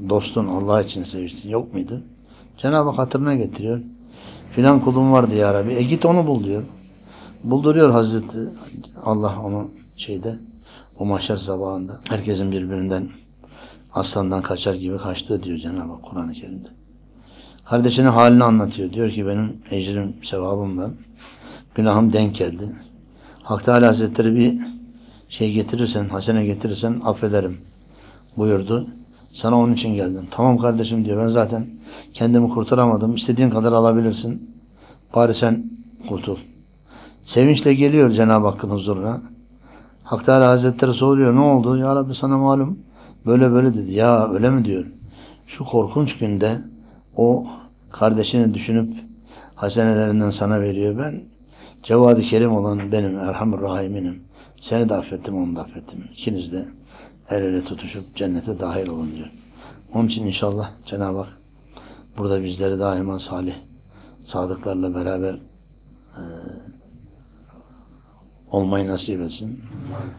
[0.08, 2.00] dostun Allah için seviştiğin yok muydu?
[2.58, 3.80] Cenab-ı Hak hatırına getiriyor.
[4.54, 5.72] Filan kulum vardı ya Rabbi.
[5.72, 6.62] E git onu bul diyor.
[7.44, 8.38] Bulduruyor Hazreti
[9.04, 10.34] Allah onu şeyde
[10.98, 11.92] o mahşer sabahında.
[12.08, 13.08] Herkesin birbirinden
[13.94, 16.68] aslandan kaçar gibi kaçtı diyor Cenab-ı Hak Kur'an-ı Kerim'de.
[17.64, 18.92] Kardeşinin halini anlatıyor.
[18.92, 20.92] Diyor ki benim ecrim, sevabımdan
[21.74, 22.72] günahım denk geldi.
[23.42, 24.58] Hak Teala Hazretleri bir
[25.28, 27.58] şey getirirsen, hasene getirirsen affederim
[28.36, 28.86] buyurdu.
[29.32, 30.26] Sana onun için geldim.
[30.30, 31.22] Tamam kardeşim diyor.
[31.22, 31.66] Ben zaten
[32.14, 33.14] kendimi kurtaramadım.
[33.14, 34.50] İstediğin kadar alabilirsin.
[35.14, 35.64] Bari sen
[36.08, 36.36] kurtul.
[37.24, 39.20] Sevinçle geliyor Cenab-ı Hakk'ın huzuruna.
[40.04, 41.34] Hak Teala Hazretleri soruyor.
[41.34, 41.76] Ne oldu?
[41.76, 42.78] Ya Rabbi sana malum.
[43.26, 43.94] Böyle böyle dedi.
[43.94, 44.84] Ya öyle mi diyor.
[45.46, 46.58] Şu korkunç günde
[47.16, 47.46] o
[47.92, 48.90] kardeşini düşünüp
[49.54, 50.98] hasenelerinden sana veriyor.
[50.98, 51.22] Ben
[51.82, 54.22] Cevad-ı Kerim olan benim Erhamur Rahiminim.
[54.60, 56.04] Seni de affettim, onu da affettim.
[56.12, 56.64] İkiniz de
[57.30, 59.28] el ele tutuşup cennete dahil olun diyor.
[59.94, 61.38] Onun için inşallah Cenab-ı Hak
[62.18, 63.54] burada bizleri daima salih,
[64.24, 65.34] sadıklarla beraber
[66.14, 66.22] e,
[68.50, 69.60] olmayı nasip etsin.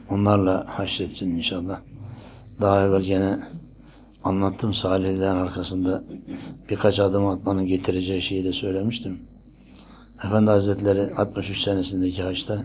[0.10, 1.80] Onlarla haşretsin inşallah.
[2.64, 3.38] Daha evvel gene
[4.24, 6.04] anlattım salihlerin arkasında
[6.70, 9.20] birkaç adım atmanın getireceği şeyi de söylemiştim.
[10.26, 12.62] Efendi Hazretleri 63 senesindeki haçta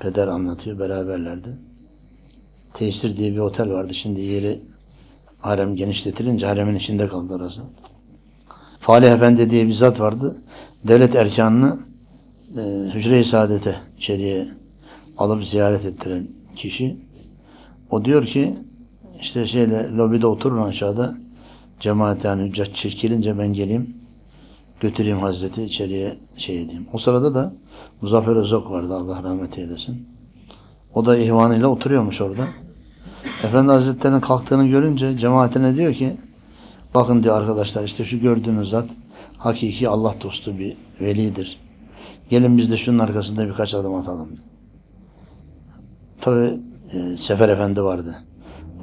[0.00, 1.48] peder anlatıyor beraberlerdi.
[2.74, 3.94] Tesir diye bir otel vardı.
[3.94, 4.60] Şimdi yeri
[5.38, 7.60] harem genişletilince haremin içinde kaldı orası.
[8.80, 10.36] Falih Efendi diye bir zat vardı.
[10.88, 11.78] Devlet erkanını
[12.56, 12.60] e,
[12.94, 14.48] hücre-i saadete içeriye
[15.18, 16.96] alıp ziyaret ettiren kişi.
[17.90, 18.54] O diyor ki
[19.20, 21.14] işte şeyle lobide oturun aşağıda
[21.80, 23.96] cemaat yani hüccat çekilince ben geleyim
[24.80, 26.86] götüreyim Hazreti içeriye şey edeyim.
[26.92, 27.52] O sırada da
[28.00, 30.08] Muzaffer Özok vardı Allah rahmet eylesin.
[30.94, 32.46] O da ihvanıyla oturuyormuş orada.
[33.44, 36.12] Efendi Hazretleri'nin kalktığını görünce cemaatine diyor ki
[36.94, 38.88] bakın diyor arkadaşlar işte şu gördüğünüz zat
[39.38, 41.58] hakiki Allah dostu bir velidir.
[42.30, 44.28] Gelin biz de şunun arkasında birkaç adım atalım.
[46.20, 46.50] Tabi
[46.92, 48.22] e, Sefer Efendi vardı.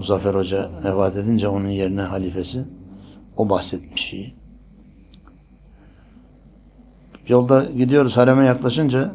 [0.01, 2.63] Muzaffer Hoca vefat edince onun yerine halifesi
[3.37, 4.33] o bahsetmiş şeyi.
[7.27, 9.13] Yolda gidiyoruz hareme yaklaşınca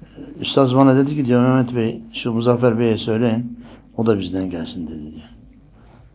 [0.00, 3.58] e, Üstaz bana dedi ki diyor Mehmet Bey şu Muzaffer Bey'e söyleyin
[3.96, 5.28] o da bizden gelsin dedi diyor.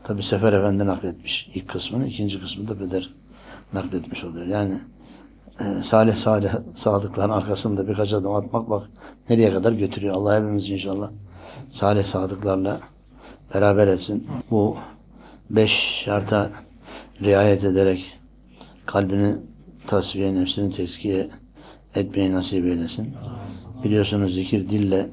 [0.04, 3.10] Tabi Sefer Efendi nakletmiş ilk kısmını ikinci kısmını da Beder
[3.74, 4.46] nakletmiş oluyor.
[4.46, 4.80] Yani
[5.60, 8.90] e, salih salih sadıkların arkasında birkaç adım atmak bak
[9.30, 10.16] nereye kadar götürüyor.
[10.16, 11.10] Allah hepimiz inşallah
[11.72, 12.80] salih sadıklarla
[13.54, 14.28] beraber etsin.
[14.52, 14.78] Bu
[15.50, 15.72] beş
[16.06, 16.52] şarta
[17.22, 18.20] riayet ederek
[18.86, 19.36] kalbini
[19.88, 21.28] tasfiye, nefsini teskiye
[21.96, 23.14] etmeyi nasip eylesin.
[23.84, 25.10] Biliyorsunuz zikir dille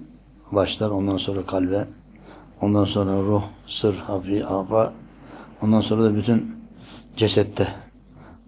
[0.52, 1.84] başlar, ondan sonra kalbe,
[2.60, 4.92] ondan sonra ruh, sır, hafi, afa,
[5.62, 6.56] ondan sonra da bütün
[7.16, 7.68] cesette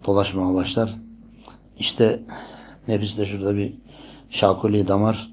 [0.06, 0.94] dolaşmaya başlar.
[1.78, 2.20] İşte
[2.88, 3.74] nefiste şurada bir
[4.30, 5.30] şakuli damar,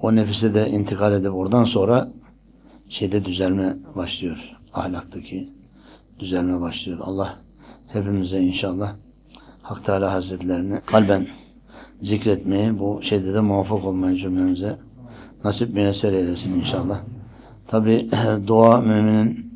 [0.00, 2.08] o nefise de intikal edip oradan sonra
[2.94, 4.56] şeyde düzelme başlıyor.
[4.74, 5.48] Ahlaktaki
[6.18, 6.98] düzelme başlıyor.
[7.02, 7.38] Allah
[7.88, 8.94] hepimize inşallah
[9.62, 11.26] Hak Teala Hazretlerini kalben
[12.02, 14.78] zikretmeyi, bu şeyde de muvaffak olmayı cümlemize
[15.44, 17.00] nasip müyesser eylesin inşallah.
[17.68, 18.10] Tabi
[18.46, 19.52] dua müminin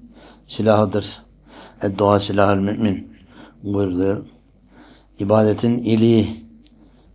[0.47, 1.23] silahıdır.
[1.83, 3.09] E, dua silahül mümin
[3.63, 4.25] buyuruluyor.
[5.19, 6.45] İbadetin iliği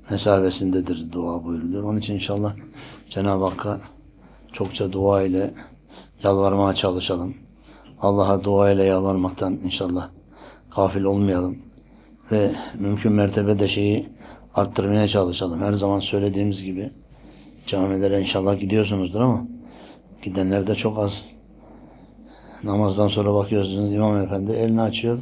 [0.09, 1.83] mesabesindedir dua buyuruluyor.
[1.83, 2.55] Onun için inşallah
[3.09, 3.81] Cenab-ı Hakk'a
[4.53, 5.53] çokça dua ile
[6.23, 7.33] yalvarmaya çalışalım.
[8.01, 10.09] Allah'a dua ile yalvarmaktan inşallah
[10.75, 11.57] gafil olmayalım.
[12.31, 14.05] Ve mümkün mertebede şeyi
[14.55, 15.61] arttırmaya çalışalım.
[15.61, 16.89] Her zaman söylediğimiz gibi
[17.67, 19.47] camilere inşallah gidiyorsunuzdur ama
[20.23, 21.21] gidenler de çok az.
[22.63, 25.19] Namazdan sonra bakıyorsunuz İmam Efendi elini açıyor.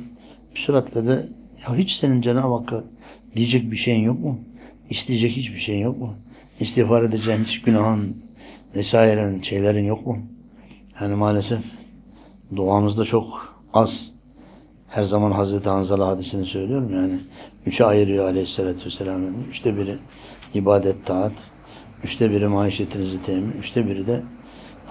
[0.55, 1.25] Bir süratle de
[1.67, 2.83] ya hiç senin Cenab-ı Hakk'a
[3.35, 4.39] diyecek bir şeyin yok mu?
[4.89, 6.15] İsteyecek hiçbir şeyin yok mu?
[6.59, 8.17] İstiğfar edeceğin hiç günahın
[8.75, 10.17] vesaire şeylerin yok mu?
[11.01, 11.59] Yani maalesef
[12.55, 14.11] duamızda çok az.
[14.87, 17.19] Her zaman Hazreti Hanzala hadisini söylüyorum yani.
[17.65, 19.21] Üçe ayırıyor aleyhissalatü vesselam.
[19.49, 19.97] Üçte biri
[20.53, 21.31] ibadet, taat.
[22.03, 23.51] Üçte biri maişetinizi temin.
[23.51, 24.21] Üçte biri de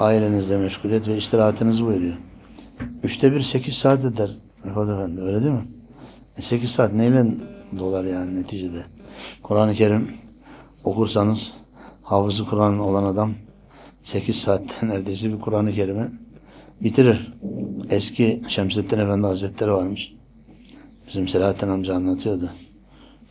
[0.00, 2.16] ailenizle meşguliyet ve istirahatinizi buyuruyor.
[3.02, 4.30] Üçte bir sekiz saat eder
[4.66, 5.20] Rıfat Efendi.
[5.20, 5.68] Öyle değil mi?
[6.38, 7.26] E sekiz saat neyle
[7.78, 8.82] dolar yani neticede?
[9.42, 10.08] Kur'an-ı Kerim
[10.84, 11.52] okursanız
[12.02, 13.34] hafızı Kur'an olan adam
[14.02, 16.06] 8 saatte neredeyse bir Kur'an-ı Kerim'i
[16.80, 17.32] bitirir.
[17.90, 20.12] Eski Şemsettin Efendi Hazretleri varmış.
[21.08, 22.50] Bizim Selahattin amca anlatıyordu.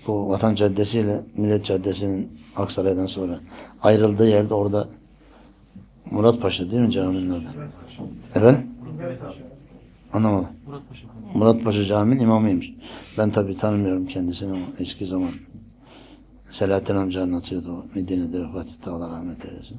[0.07, 3.39] Bu Vatan Caddesi ile Millet Caddesi'nin Aksaray'dan sonra
[3.83, 4.87] ayrıldığı yerde orada
[6.11, 7.53] Murat Paşa değil mi caminin adı?
[8.35, 8.67] Efendim?
[10.13, 10.47] Anlamadım.
[11.33, 12.73] Murat Paşa Camii'nin imamıymış.
[13.17, 15.31] Ben tabii tanımıyorum kendisini ama eski zaman
[16.51, 17.85] Selahattin amca anlatıyordu.
[17.95, 19.77] Medine'de vefat etti Allah rahmet eylesin.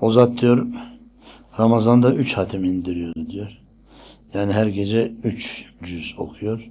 [0.00, 0.66] O zat diyor
[1.58, 3.58] Ramazan'da üç hatim indiriyordu diyor.
[4.34, 6.70] Yani her gece üç cüz okuyor.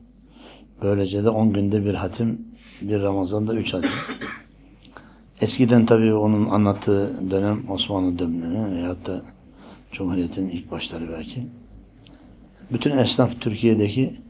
[0.81, 2.41] Böylece de on günde bir hatim,
[2.81, 3.89] bir Ramazan'da üç hatim.
[5.41, 9.21] Eskiden tabii onun anlattığı dönem Osmanlı dönemi veyahut da
[9.91, 11.47] Cumhuriyet'in ilk başları belki.
[12.71, 14.21] Bütün esnaf Türkiye'deki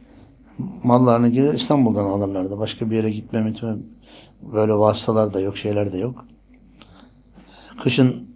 [0.84, 2.60] mallarını gelir İstanbul'dan alırlardı.
[2.60, 3.76] Başka bir yere gitme mitme
[4.54, 6.26] böyle vasıtalar da yok, şeyler de yok.
[7.84, 8.29] Kışın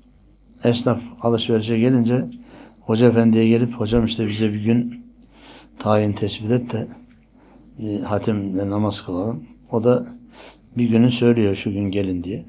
[0.63, 2.25] esnaf alışverişe gelince
[2.81, 5.05] Hoca Efendi'ye gelip hocam işte bize bir gün
[5.79, 6.87] tayin tespit et de
[7.79, 9.43] bir hatimle namaz kılalım.
[9.71, 10.05] O da
[10.77, 12.45] bir günü söylüyor şu gün gelin diye.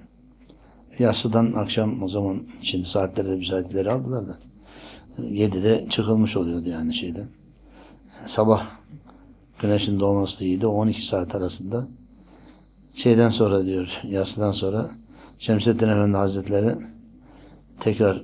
[0.99, 4.39] Yassıdan akşam o zaman şimdi saatlerde müsaitleri aldılar da
[5.19, 7.27] 7'de çıkılmış oluyordu yani şeyden.
[8.27, 8.67] Sabah
[9.61, 10.67] güneşin doğması da iyiydi.
[10.67, 11.87] 12 saat arasında
[12.95, 14.91] şeyden sonra diyor yassıdan sonra
[15.39, 16.75] Şemsettin Efendi Hazretleri
[17.81, 18.23] tekrar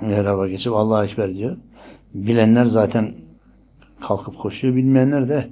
[0.00, 1.56] mihraba geçip Allah'a Ekber diyor.
[2.14, 3.14] Bilenler zaten
[4.00, 4.76] kalkıp koşuyor.
[4.76, 5.50] Bilmeyenler de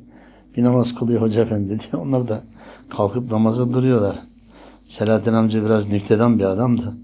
[0.56, 2.04] bir namaz kılıyor Hoca Efendi diyor.
[2.06, 2.42] Onlar da
[2.90, 4.18] kalkıp namaza duruyorlar.
[4.88, 6.94] Selahattin amca biraz nüktedan bir adamdı.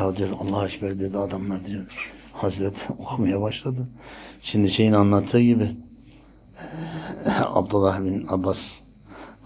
[0.00, 2.12] Ya diyor Allah'a Ekber dedi adamlar diyor.
[2.32, 3.88] Hazret okumaya başladı.
[4.42, 5.70] Şimdi şeyin anlattığı gibi
[7.38, 8.80] Abdullah bin Abbas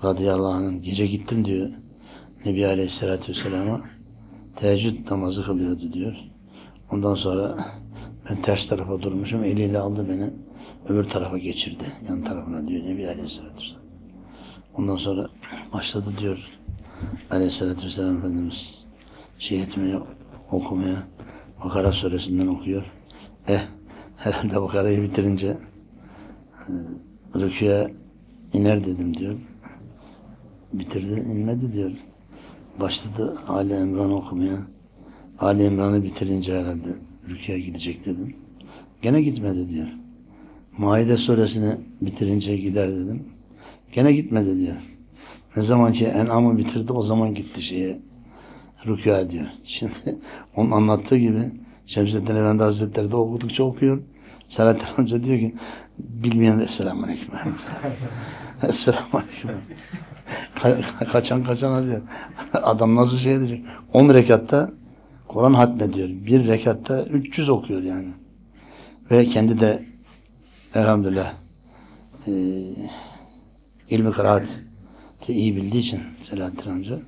[0.04, 1.68] radıyallahu anh'ın gece gittim diyor.
[2.44, 3.80] Nebi Aleyhisselatü Vesselam'a
[4.60, 6.16] teheccüd namazı kılıyordu diyor.
[6.92, 7.56] Ondan sonra
[8.30, 9.44] ben ters tarafa durmuşum.
[9.44, 10.30] Eliyle aldı beni.
[10.88, 11.84] Öbür tarafa geçirdi.
[12.08, 13.82] Yan tarafına diyor Nebi Aleyhisselatü Vesselam.
[14.74, 15.26] Ondan sonra
[15.72, 16.58] başladı diyor
[17.30, 18.84] Aleyhisselatü Vesselam Efendimiz
[19.38, 19.98] şey etmeye,
[20.52, 21.08] okumaya
[21.64, 22.84] Bakara suresinden okuyor.
[23.48, 23.60] Eh
[24.16, 26.72] herhalde Bakara'yı bitirince e,
[27.34, 27.94] rüküye
[28.52, 29.34] iner dedim diyor.
[30.72, 31.90] Bitirdi, inmedi diyor.
[32.80, 34.58] Başladı Ali İmran okumaya.
[35.38, 36.88] Ali İmran'ı bitirince herhalde
[37.28, 38.36] rüküye gidecek dedim.
[39.02, 39.88] Gene gitmedi diyor.
[40.78, 43.22] Maide suresini bitirince gider dedim.
[43.92, 44.76] Gene gitmedi diyor.
[45.56, 47.98] Ne zaman ki En'am'ı bitirdi o zaman gitti şeye
[48.86, 49.46] rükûa diyor.
[49.64, 50.18] Şimdi
[50.56, 51.50] onun anlattığı gibi
[51.86, 54.02] Şemsettin Efendi Hazretleri de okudukça okuyor.
[54.48, 55.54] Selahattin Hoca diyor ki
[55.98, 57.30] bilmeyen Esselamu Aleyküm.
[58.68, 59.50] Esselamu Aleyküm.
[60.62, 62.02] Ka- kaçan kaçana diyor.
[62.52, 63.64] Adam nasıl şey edecek?
[63.92, 64.70] 10 rekatta
[65.28, 66.08] Kur'an hatmediyor.
[66.08, 68.08] Bir rekatta 300 okuyor yani.
[69.10, 69.84] Ve kendi de
[70.74, 71.34] elhamdülillah
[72.26, 72.32] e,
[73.90, 74.48] ilmi kıraat
[75.28, 76.98] iyi bildiği için Selahattin amca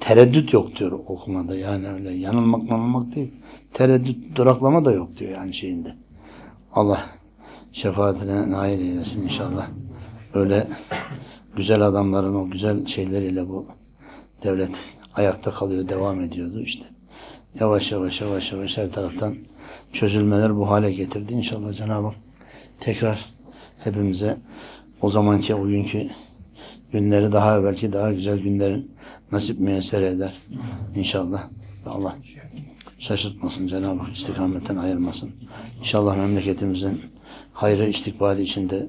[0.00, 1.56] tereddüt yok diyor okumada.
[1.56, 3.30] Yani öyle yanılmak yanılmak değil.
[3.74, 5.94] Tereddüt, duraklama da yok diyor yani şeyinde.
[6.72, 7.06] Allah
[7.72, 9.68] şefaatine nail eylesin inşallah.
[10.34, 10.66] Öyle
[11.56, 13.66] güzel adamların o güzel şeyleriyle bu
[14.44, 16.86] devlet ayakta kalıyor, devam ediyordu işte.
[17.60, 19.36] Yavaş yavaş yavaş yavaş her taraftan
[19.92, 21.32] çözülmeler bu hale getirdi.
[21.32, 22.16] İnşallah Cenab-ı Hak
[22.80, 23.34] tekrar
[23.78, 24.36] hepimize
[25.00, 26.08] o zamanki o günkü
[26.92, 28.90] günleri daha evvelki daha güzel günlerin
[29.32, 30.42] nasip müyesser eder.
[30.96, 31.48] İnşallah.
[31.86, 32.16] Allah
[32.98, 35.30] şaşırtmasın Cenab-ı Hak istikametten ayırmasın.
[35.78, 37.00] İnşallah memleketimizin
[37.52, 38.88] hayrı istikbali içinde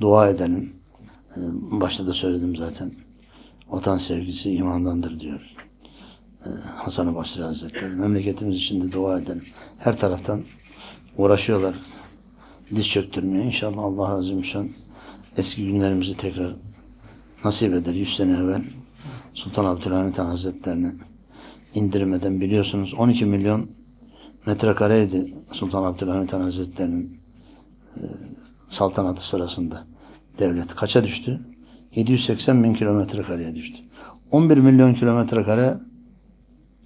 [0.00, 0.77] dua edelim.
[1.38, 2.92] Ee, Başta da söyledim zaten.
[3.68, 5.40] Vatan sevgisi imandandır diyor.
[6.44, 7.94] Ee, Hasan-ı Basri Hazretleri.
[7.94, 9.44] Memleketimiz için de dua edelim.
[9.78, 10.42] Her taraftan
[11.16, 11.74] uğraşıyorlar.
[12.76, 13.44] Diz çöktürmeye.
[13.44, 14.68] İnşallah Allah Azimüşşan
[15.36, 16.54] eski günlerimizi tekrar
[17.44, 17.94] nasip eder.
[17.94, 18.64] Yüz sene evvel
[19.34, 20.92] Sultan Abdülhamit Han Hazretlerini
[21.74, 23.70] indirmeden biliyorsunuz 12 milyon
[24.46, 27.20] metrekareydi Sultan Abdülhamit Han Hazretleri'nin
[27.96, 28.02] e,
[28.70, 29.84] saltanatı sırasında
[30.38, 30.74] devlet.
[30.74, 31.40] Kaça düştü?
[31.94, 33.78] 780 bin kilometre kareye düştü.
[34.30, 35.74] 11 milyon kilometre kare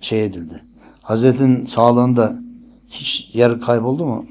[0.01, 0.63] şey edildi.
[1.03, 2.33] Hazretin sağlığında
[2.91, 4.27] hiç yer kayboldu mu?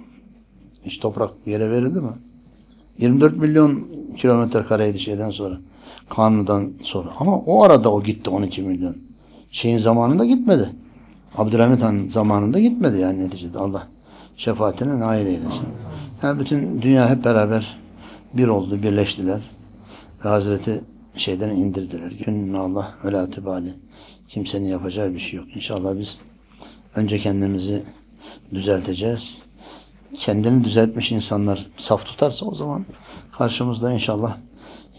[0.86, 2.12] Hiç toprak yere verildi mi?
[2.98, 5.58] 24 milyon kilometre kareydi şeyden sonra.
[6.10, 7.10] Kanundan sonra.
[7.20, 8.96] Ama o arada o gitti 12 milyon.
[9.52, 10.70] Şeyin zamanında gitmedi.
[11.38, 13.88] Abdülhamit Han zamanında gitmedi yani neticede Allah
[14.38, 15.68] şefaatine nail eylesin.
[16.24, 17.81] Yani bütün dünya hep beraber
[18.34, 19.41] bir oldu, birleştiler.
[20.26, 20.82] Ve Hazreti
[21.15, 22.12] şeyden indirdiler.
[22.26, 23.28] Günün Allah ve la.
[24.30, 25.56] Kimsenin yapacağı bir şey yok.
[25.56, 26.20] İnşallah biz
[26.96, 27.84] önce kendimizi
[28.54, 29.38] düzelteceğiz.
[30.17, 32.86] Kendini düzeltmiş insanlar saf tutarsa o zaman
[33.38, 34.38] karşımızda inşallah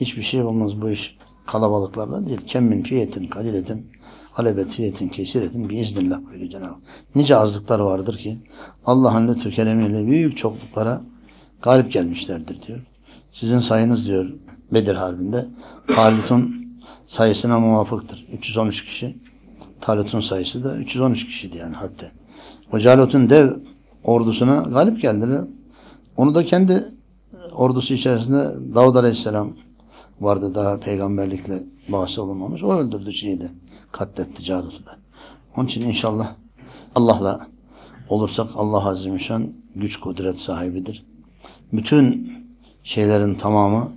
[0.00, 2.40] hiçbir şey olmaz bu iş kalabalıklarla değil.
[2.46, 3.86] Kemmin fiyetin kaliletin
[4.32, 6.76] halebet fiyetin kesiretin bir iznillah buyuruyor Cenab-ı.
[7.14, 8.38] Nice azlıklar vardır ki
[8.86, 11.02] Allah'ın keremiyle büyük çokluklara
[11.62, 12.80] galip gelmişlerdir diyor.
[13.32, 14.30] Sizin sayınız diyor
[14.72, 15.46] Bedir Harbi'nde
[15.94, 16.66] Talut'un
[17.06, 18.26] sayısına muvafıktır.
[18.32, 19.16] 313 kişi.
[19.80, 22.12] Talut'un sayısı da 313 kişiydi yani harpte.
[22.72, 23.50] O Calut'un dev
[24.04, 25.44] ordusuna galip geldiler.
[26.16, 26.84] Onu da kendi
[27.52, 29.52] ordusu içerisinde Davud Aleyhisselam
[30.20, 32.62] vardı daha peygamberlikle bahsi olunmamış.
[32.62, 33.50] O öldürdü şeyi de.
[33.92, 34.96] Katletti Calut'u da.
[35.56, 36.34] Onun için inşallah
[36.94, 37.46] Allah'la
[38.08, 41.06] olursak Allah Azimüşşan güç kudret sahibidir.
[41.72, 42.32] Bütün
[42.84, 43.92] şeylerin tamamı,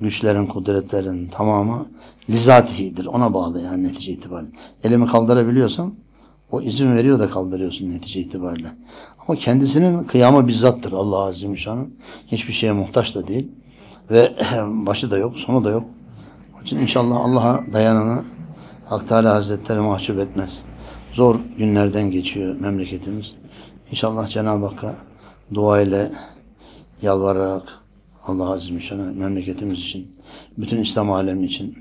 [0.00, 1.86] güçlerin, kudretlerin tamamı
[2.30, 3.06] lizatihidir.
[3.06, 4.50] Ona bağlı yani netice itibariyle.
[4.84, 5.94] Elimi kaldırabiliyorsam
[6.50, 8.68] o izin veriyor da kaldırıyorsun netice itibariyle.
[9.28, 11.94] Ama kendisinin kıyamı bizzattır Allah Azimüşşan'ın.
[12.26, 13.48] Hiçbir şeye muhtaç da değil.
[14.10, 14.32] Ve
[14.66, 15.84] başı da yok, sonu da yok.
[16.54, 18.24] Onun için inşallah Allah'a dayananı
[18.86, 20.58] Hak Teala Hazretleri mahcup etmez.
[21.12, 23.34] Zor günlerden geçiyor memleketimiz.
[23.90, 24.94] İnşallah Cenab-ı Hakk'a
[25.54, 26.12] dua ile
[27.02, 27.62] yalvararak
[28.26, 30.06] Allah Azimüşşan'a memleketimiz için,
[30.58, 31.78] bütün İslam alemi için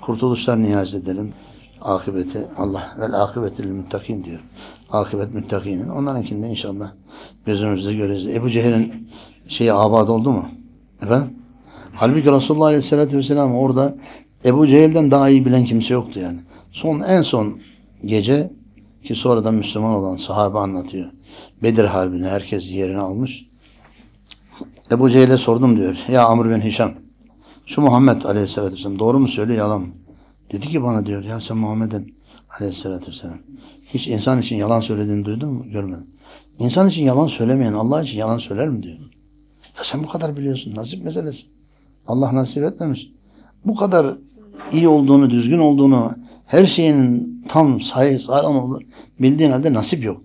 [0.00, 1.32] kurtuluşlar niyaz edelim.
[1.80, 4.40] Akıbeti Allah vel akıbetil müttakin diyor.
[4.90, 5.88] Akıbet müttakinin.
[5.88, 6.92] Onlarınkinde inşallah
[7.46, 8.36] gözümüzde göreceğiz.
[8.36, 9.08] Ebu Cehil'in
[9.48, 10.48] şeyi abad oldu mu?
[11.02, 11.34] Efendim?
[11.94, 13.94] Halbuki Resulullah Aleyhisselatü Vesselam orada
[14.44, 16.40] Ebu Cehil'den daha iyi bilen kimse yoktu yani.
[16.72, 17.58] Son en son
[18.04, 18.50] gece
[19.04, 21.10] ki sonradan Müslüman olan sahabe anlatıyor.
[21.62, 23.44] Bedir Harbi'ni herkes yerine almış.
[24.90, 26.04] Ebu Cehil'e sordum diyor.
[26.08, 26.92] Ya Amr bin Hişam
[27.66, 29.88] şu Muhammed Aleyhisselatü Vesselam doğru mu söylüyor yalan mı?
[30.52, 32.14] Dedi ki bana diyor ya sen Muhammed'in
[32.58, 33.38] Aleyhisselatü Vesselam
[33.86, 35.64] hiç insan için yalan söylediğini duydun mu?
[35.72, 36.06] Görmedim.
[36.58, 38.98] İnsan için yalan söylemeyen Allah için yalan söyler mi diyor.
[39.78, 40.74] Ya sen bu kadar biliyorsun.
[40.76, 41.46] Nasip meselesi.
[42.06, 43.10] Allah nasip etmemiş.
[43.64, 44.16] Bu kadar
[44.72, 46.14] iyi olduğunu, düzgün olduğunu,
[46.46, 48.82] her şeyin tam sayı sağlam olduğunu
[49.20, 50.22] bildiğin halde nasip yok.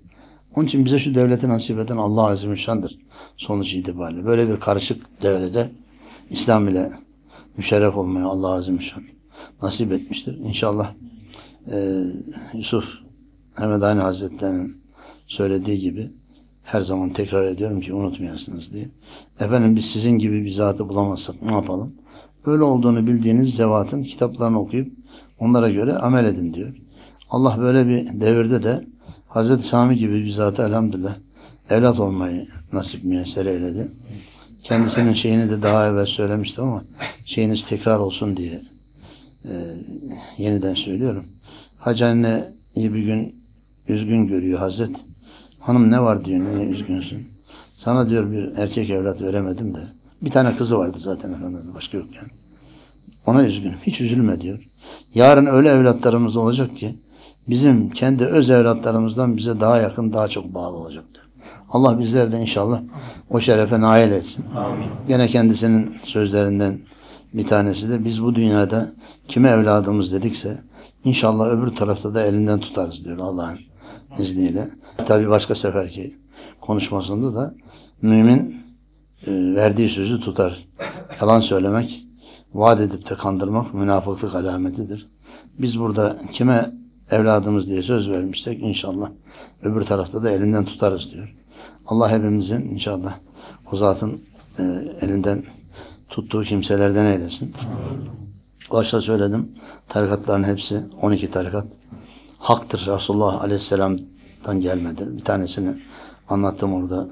[0.55, 2.97] Onun için bize şu devleti nasip eden Allah Azimüşşan'dır
[3.39, 4.25] sonuç itibariyle.
[4.25, 5.71] Böyle bir karışık devlete
[6.29, 6.91] İslam ile
[7.57, 9.03] müşerref olmaya Allah Azimüşşan
[9.61, 10.37] nasip etmiştir.
[10.37, 10.93] İnşallah
[11.71, 12.03] e,
[12.53, 12.83] Yusuf
[13.55, 14.77] Hemedani Hazretleri'nin
[15.27, 16.09] söylediği gibi
[16.63, 18.89] her zaman tekrar ediyorum ki unutmayasınız diye.
[19.39, 21.93] Efendim biz sizin gibi bir zatı bulamazsak ne yapalım?
[22.45, 24.91] Öyle olduğunu bildiğiniz zevatın kitaplarını okuyup
[25.39, 26.73] onlara göre amel edin diyor.
[27.29, 28.87] Allah böyle bir devirde de
[29.27, 31.15] Hazreti Sami gibi bir zatı elhamdülillah
[31.69, 33.91] evlat olmayı nasip müyesser eyledi.
[34.63, 36.83] Kendisinin şeyini de daha evvel söylemiştim ama
[37.25, 38.61] şeyiniz tekrar olsun diye
[39.45, 39.53] e,
[40.37, 41.25] yeniden söylüyorum.
[41.79, 42.43] Hacı anneyi
[42.75, 43.35] bir gün
[43.87, 44.95] üzgün görüyor Hazret.
[45.59, 47.27] Hanım ne var diyor, niye üzgünsün?
[47.77, 49.79] Sana diyor bir erkek evlat veremedim de.
[50.21, 52.29] Bir tane kızı vardı zaten efendim, başka yok yani.
[53.25, 54.59] Ona üzgünüm, hiç üzülme diyor.
[55.15, 56.95] Yarın öyle evlatlarımız olacak ki,
[57.49, 61.25] bizim kendi öz evlatlarımızdan bize daha yakın, daha çok bağlı olacak diyor.
[61.71, 62.81] Allah bizler de inşallah
[63.29, 64.45] o şerefe nail etsin.
[64.55, 64.87] Amin.
[65.07, 66.79] Gene kendisinin sözlerinden
[67.33, 68.91] bir tanesi de biz bu dünyada
[69.27, 70.57] kime evladımız dedikse
[71.03, 73.59] İnşallah öbür tarafta da elinden tutarız diyor Allah'ın
[74.19, 74.67] izniyle.
[75.07, 76.13] Tabi başka seferki
[76.61, 77.53] konuşmasında da
[78.01, 78.55] mümin
[79.27, 80.67] e, verdiği sözü tutar.
[81.21, 82.03] Yalan söylemek,
[82.53, 85.09] vaat edip de kandırmak münafıklık alametidir.
[85.59, 86.71] Biz burada kime
[87.11, 89.09] evladımız diye söz vermiştik inşallah
[89.63, 91.35] öbür tarafta da elinden tutarız diyor.
[91.89, 93.13] Allah hepimizin inşallah
[93.71, 94.21] o zatın
[94.59, 94.63] e,
[95.01, 95.43] elinden
[96.09, 97.53] tuttuğu kimselerden eylesin.
[98.71, 99.51] Başta söyledim.
[99.87, 101.67] Tarikatların hepsi 12 tarikat
[102.37, 102.87] haktır.
[102.87, 105.17] Resulullah Aleyhisselam'dan gelmedir.
[105.17, 105.81] Bir tanesini
[106.29, 107.07] anlattım orada.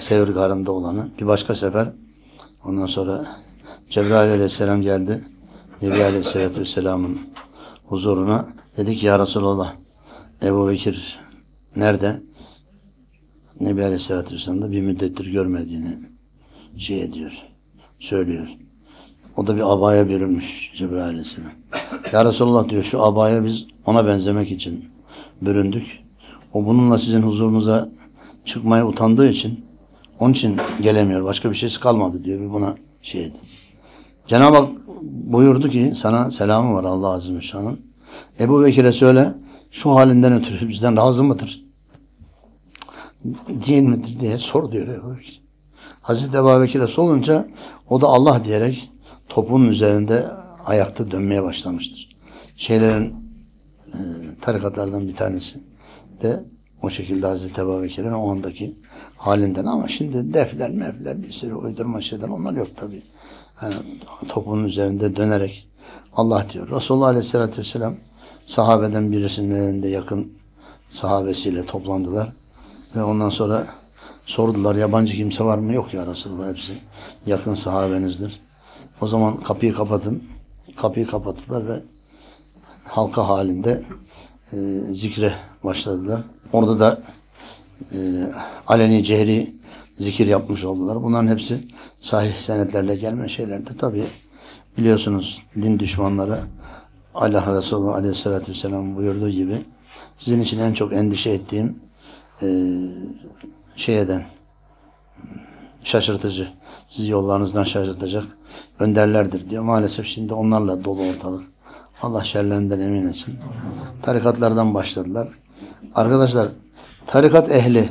[0.00, 1.08] Sevr Garı'nda olanı.
[1.20, 1.88] Bir başka sefer
[2.64, 3.26] ondan sonra
[3.90, 5.24] Cebrail Aleyhisselam geldi.
[5.82, 7.18] Nebi Aleyhisselatü Vesselam'ın
[7.86, 8.46] huzuruna.
[8.76, 9.72] Dedi ki ya Resulallah
[10.42, 11.18] Ebu Bekir
[11.76, 12.27] nerede?
[13.60, 15.98] Nebi Aleyhisselatü Vesselam da bir müddettir görmediğini
[16.78, 17.32] şey ediyor.
[18.00, 18.48] Söylüyor.
[19.36, 21.52] O da bir abaya bürünmüş Cebrail Aleyhisselam.
[22.12, 24.84] Ya Resulallah diyor şu abaya biz ona benzemek için
[25.42, 25.98] büründük.
[26.52, 27.88] O bununla sizin huzurunuza
[28.44, 29.64] çıkmaya utandığı için
[30.20, 31.24] onun için gelemiyor.
[31.24, 32.40] Başka bir şeysi kalmadı diyor.
[32.40, 33.40] Bir buna şey edin.
[34.26, 34.68] Cenab-ı Hak
[35.02, 37.80] buyurdu ki sana selamı var Allah Azze ve Şan'ın.
[38.40, 39.34] Ebu Bekir'e söyle
[39.70, 41.67] şu halinden ötürü bizden razı mıdır?
[43.48, 45.42] Değil midir diye sor diyor Ebu Bekir.
[46.02, 47.48] Hazreti Ebu Bekir'e sorunca
[47.88, 48.90] o da Allah diyerek
[49.28, 50.24] topunun üzerinde
[50.66, 52.16] ayakta dönmeye başlamıştır.
[52.56, 53.14] Şeylerin
[53.86, 53.98] e,
[54.40, 55.60] tarikatlardan bir tanesi
[56.22, 56.40] de
[56.82, 58.74] o şekilde Hazreti Ebu Bekir'in o andaki
[59.16, 63.02] halinden ama şimdi defler mefler bir sürü uydurma şeyler onlar yok tabi.
[63.62, 63.74] Yani
[64.28, 65.68] topunun üzerinde dönerek
[66.12, 66.70] Allah diyor.
[66.70, 67.94] Resulullah Aleyhisselatü Vesselam
[68.46, 70.32] sahabeden birisinin elinde yakın
[70.90, 72.32] sahabesiyle toplandılar.
[72.96, 73.66] Ve ondan sonra
[74.26, 75.72] sordular yabancı kimse var mı?
[75.72, 76.72] Yok ya Resulullah hepsi
[77.26, 78.40] yakın sahabenizdir.
[79.00, 80.22] O zaman kapıyı kapatın.
[80.76, 81.80] Kapıyı kapattılar ve
[82.84, 83.82] halka halinde
[84.52, 85.34] e, zikre
[85.64, 86.22] başladılar.
[86.52, 87.00] Orada da
[87.92, 87.98] e,
[88.66, 89.54] aleni cehri
[89.94, 91.02] zikir yapmış oldular.
[91.02, 91.68] Bunların hepsi
[92.00, 93.76] sahih senetlerle gelme şeylerdi.
[93.76, 94.04] Tabi
[94.78, 96.38] biliyorsunuz din düşmanları
[97.14, 99.64] Allah Resulü Aleyhisselatü Vesselam buyurduğu gibi
[100.18, 101.87] sizin için en çok endişe ettiğim
[102.42, 102.48] e,
[103.76, 104.22] şeyden
[105.84, 106.48] şaşırtıcı,
[106.88, 108.24] sizi yollarınızdan şaşırtacak
[108.78, 109.62] önderlerdir diyor.
[109.62, 111.44] Maalesef şimdi onlarla dolu ortalık.
[112.02, 113.34] Allah şerlerinden emin etsin.
[114.02, 115.28] Tarikatlardan başladılar.
[115.94, 116.48] Arkadaşlar
[117.06, 117.88] tarikat ehli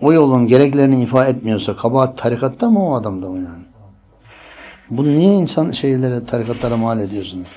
[0.00, 3.64] o yolun gereklerini ifa etmiyorsa kabahat tarikatta mı o adamda mı yani?
[4.90, 7.48] Bunu niye insan şeylere, tarikatlara mal ediyorsunuz?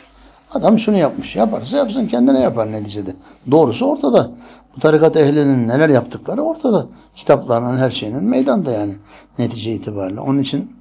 [0.53, 1.35] Adam şunu yapmış.
[1.35, 3.15] Yaparsa yapsın kendine yapar neticede.
[3.51, 4.31] Doğrusu ortada.
[4.75, 6.87] Bu tarikat ehlinin neler yaptıkları ortada.
[7.15, 8.95] Kitaplarının her şeyinin meydanda yani
[9.39, 10.19] netice itibariyle.
[10.19, 10.71] Onun için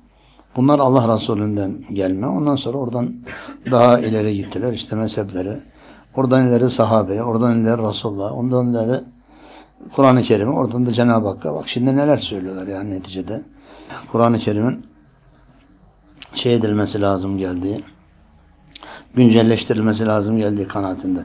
[0.56, 2.26] bunlar Allah Resulü'nden gelme.
[2.26, 3.14] Ondan sonra oradan
[3.70, 4.72] daha ileri gittiler.
[4.72, 5.60] işte mezheplere.
[6.16, 9.00] Oradan ileri sahabeye, oradan ileri Resulullah, ondan ileri
[9.92, 11.54] Kur'an-ı Kerim'e, oradan da Cenab-ı Hakk'a.
[11.54, 13.42] Bak şimdi neler söylüyorlar yani neticede.
[14.12, 14.86] Kur'an-ı Kerim'in
[16.34, 17.82] şey edilmesi lazım geldiği,
[19.14, 21.24] güncelleştirilmesi lazım geldiği kanaatinde.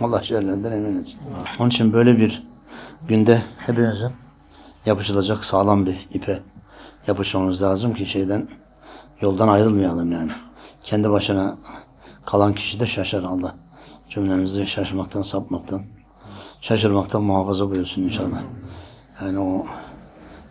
[0.00, 1.20] Allah şerlerinden emin etsin.
[1.58, 2.42] Onun için böyle bir
[3.08, 4.12] günde hepimizin
[4.86, 6.42] yapışılacak sağlam bir ipe
[7.06, 8.48] yapışmamız lazım ki şeyden
[9.20, 10.30] yoldan ayrılmayalım yani.
[10.82, 11.56] Kendi başına
[12.26, 13.54] kalan kişi de şaşar Allah.
[14.10, 15.82] Cümlemizi şaşmaktan, sapmaktan,
[16.60, 18.42] şaşırmaktan muhafaza buyursun inşallah.
[19.22, 19.66] Yani o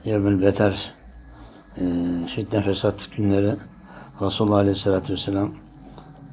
[0.06, 0.92] yevmül beter
[1.78, 1.84] e,
[2.36, 3.52] fitne fesat günleri
[4.22, 5.52] Resulullah Aleyhisselatü Vesselam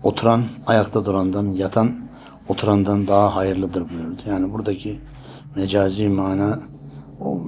[0.06, 1.94] oturan ayakta durandan, yatan
[2.48, 4.22] oturandan daha hayırlıdır buyurdu.
[4.28, 5.00] Yani buradaki
[5.56, 6.58] mecazi mana
[7.20, 7.40] o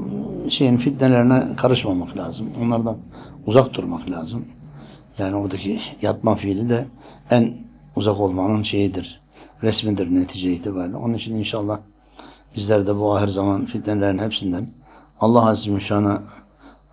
[0.50, 2.46] şeyin fitnelerine karışmamak lazım.
[2.62, 2.96] Onlardan
[3.46, 4.44] uzak durmak lazım.
[5.18, 6.86] Yani oradaki yatma fiili de
[7.30, 7.54] en
[7.96, 9.20] uzak olmanın şeyidir.
[9.62, 10.96] Resmidir netice itibariyle.
[10.96, 11.78] Onun için inşallah
[12.56, 14.66] bizler de bu ahir zaman fitnelerin hepsinden
[15.20, 16.22] Allah Azze ve Şan'a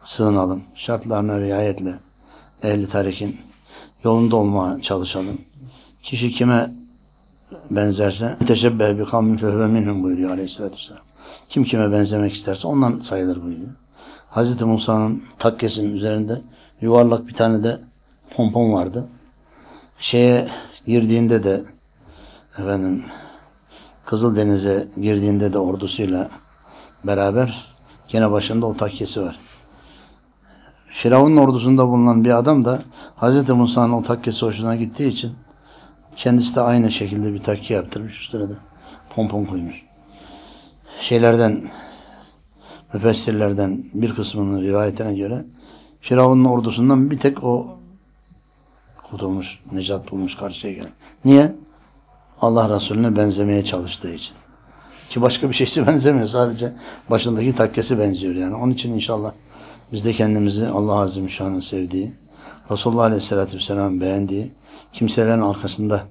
[0.04, 0.64] sığınalım.
[0.76, 1.94] Şartlarına riayetle
[2.64, 3.38] ehli tarikin
[4.04, 5.38] yolunda olmaya çalışalım.
[6.06, 6.72] Kişi kime
[7.70, 11.02] benzerse teşebbeh bi kavmin fehve minhum buyuruyor aleyhissalatü vesselam.
[11.50, 13.70] Kim kime benzemek isterse ondan sayılır buyuruyor.
[14.30, 16.42] Hazreti Musa'nın takkesinin üzerinde
[16.82, 17.80] yuvarlak bir tane de
[18.36, 19.08] pompon vardı.
[20.00, 20.48] Şeye
[20.86, 21.64] girdiğinde de
[22.60, 23.04] efendim
[24.06, 26.30] Kızıldeniz'e girdiğinde de ordusuyla
[27.04, 27.76] beraber
[28.08, 29.40] gene başında o takkesi var.
[30.90, 32.82] Firavun'un ordusunda bulunan bir adam da
[33.16, 35.32] Hazreti Musa'nın o takkesi hoşuna gittiği için
[36.16, 38.22] kendisi de aynı şekilde bir takke yaptırmış.
[38.22, 38.54] Üstüne de
[39.16, 39.86] pompon koymuş.
[41.00, 41.64] Şeylerden
[42.94, 45.46] müfessirlerden bir kısmının rivayetine göre
[46.02, 47.78] Firavun'un ordusundan bir tek o
[49.10, 50.92] kurtulmuş, necat bulmuş karşıya gelen.
[51.26, 51.56] Niye?
[52.42, 54.36] Allah Resulüne benzemeye çalıştığı için.
[55.10, 56.28] Ki başka bir şeysi benzemiyor.
[56.28, 56.74] Sadece
[57.10, 58.56] başındaki takkesi benziyor yani.
[58.56, 59.32] Onun için inşallah
[59.92, 62.12] biz de kendimizi Allah Azimüşşan'ın sevdiği,
[62.72, 64.52] Resulullah Aleyhisselatü Vesselam beğendiği
[64.96, 66.04] kimselerin arkasında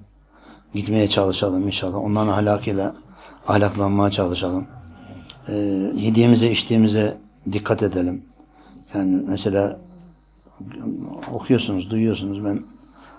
[0.74, 1.98] gitmeye çalışalım inşallah.
[1.98, 2.94] Onların ahlakıyla
[3.48, 4.66] ahlaklanmaya çalışalım.
[5.48, 5.54] Ee,
[5.94, 7.16] yediğimize içtiğimize
[7.52, 8.24] dikkat edelim.
[8.94, 9.80] Yani mesela
[11.32, 12.44] okuyorsunuz, duyuyorsunuz.
[12.44, 12.62] Ben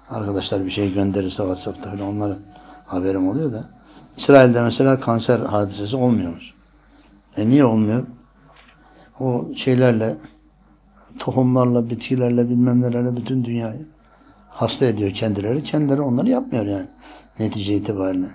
[0.09, 2.39] arkadaşlar bir şey gönderirse WhatsApp'ta falan onların
[2.85, 3.69] haberim oluyor da.
[4.17, 6.53] İsrail'de mesela kanser hadisesi olmuyormuş.
[7.37, 8.03] E niye olmuyor?
[9.19, 10.15] O şeylerle,
[11.19, 13.94] tohumlarla, bitkilerle, bilmem nelerle bütün dünyayı
[14.55, 15.63] hasta ediyor kendileri.
[15.63, 16.87] Kendileri onları yapmıyor yani
[17.39, 18.27] netice itibariyle.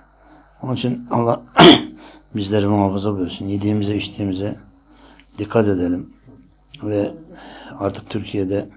[0.61, 1.41] Onun için Allah
[2.35, 3.47] bizleri muhafaza buyursun.
[3.47, 4.55] Yediğimize, içtiğimize
[5.37, 6.09] dikkat edelim.
[6.83, 7.11] Ve
[7.79, 8.69] artık Türkiye'de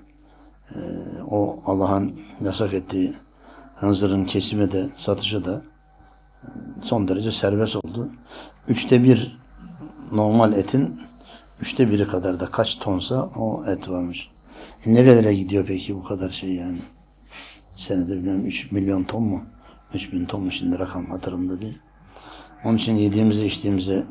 [0.75, 0.79] e,
[1.31, 3.15] o Allah'ın yasak ettiği
[3.77, 5.63] hınzırın kesimi de, satışı da
[6.43, 6.49] e,
[6.83, 8.11] son derece serbest oldu.
[8.69, 9.39] Üçte bir
[10.13, 11.01] normal etin
[11.61, 14.31] üçte biri kadar da kaç tonsa o et varmış.
[14.87, 16.79] E nerelere gidiyor peki bu kadar şey yani?
[17.75, 19.43] Senede bilmem 3 milyon ton mu?
[19.95, 21.79] 3 bin ton mu şimdi rakam hatırımda değil.
[22.65, 24.05] Onun için yediğimize içtiğimize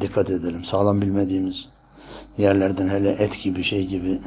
[0.00, 0.64] dikkat edelim.
[0.64, 1.68] Sağlam bilmediğimiz
[2.38, 4.18] yerlerden hele et gibi şey gibi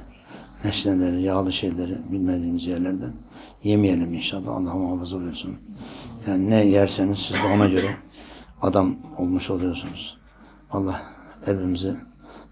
[0.63, 3.13] nesneleri, yağlı şeyleri bilmediğimiz yerlerden
[3.63, 4.51] yemeyelim inşallah.
[4.51, 5.55] Allah muhafaza buyursun.
[6.27, 7.95] Yani ne yerseniz siz de ona göre
[8.61, 10.17] adam olmuş oluyorsunuz.
[10.71, 11.01] Allah
[11.45, 11.95] evimizi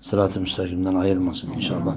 [0.02, 1.96] sırat-ı müstakimden ayırmasın inşallah.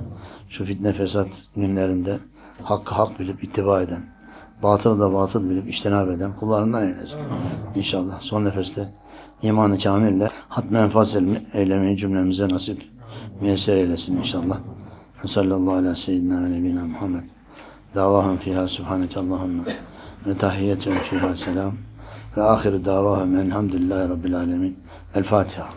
[0.49, 2.19] Şu fitne fesat günlerinde
[2.63, 4.03] hakkı hak bilip ittiba eden,
[4.63, 7.19] batılı da batıl bilip iştenab eden kullarından eylesin.
[7.75, 8.89] İnşallah son nefeste
[9.43, 11.17] imanı kamille hatme enfaz
[11.55, 12.83] eylemeyi cümlemize nasip
[13.41, 14.59] müyesser eylesin inşallah.
[15.27, 17.23] Sallallahu aleyhi ve seyyidina ve nebina Muhammed.
[17.95, 19.63] Davahum fiha subhaneke Allahümme
[20.27, 21.75] ve tahiyyetun fiha selam
[22.37, 24.79] ve ahiru davahum elhamdülillahi rabbil alemin.
[25.15, 25.69] El Fatiha.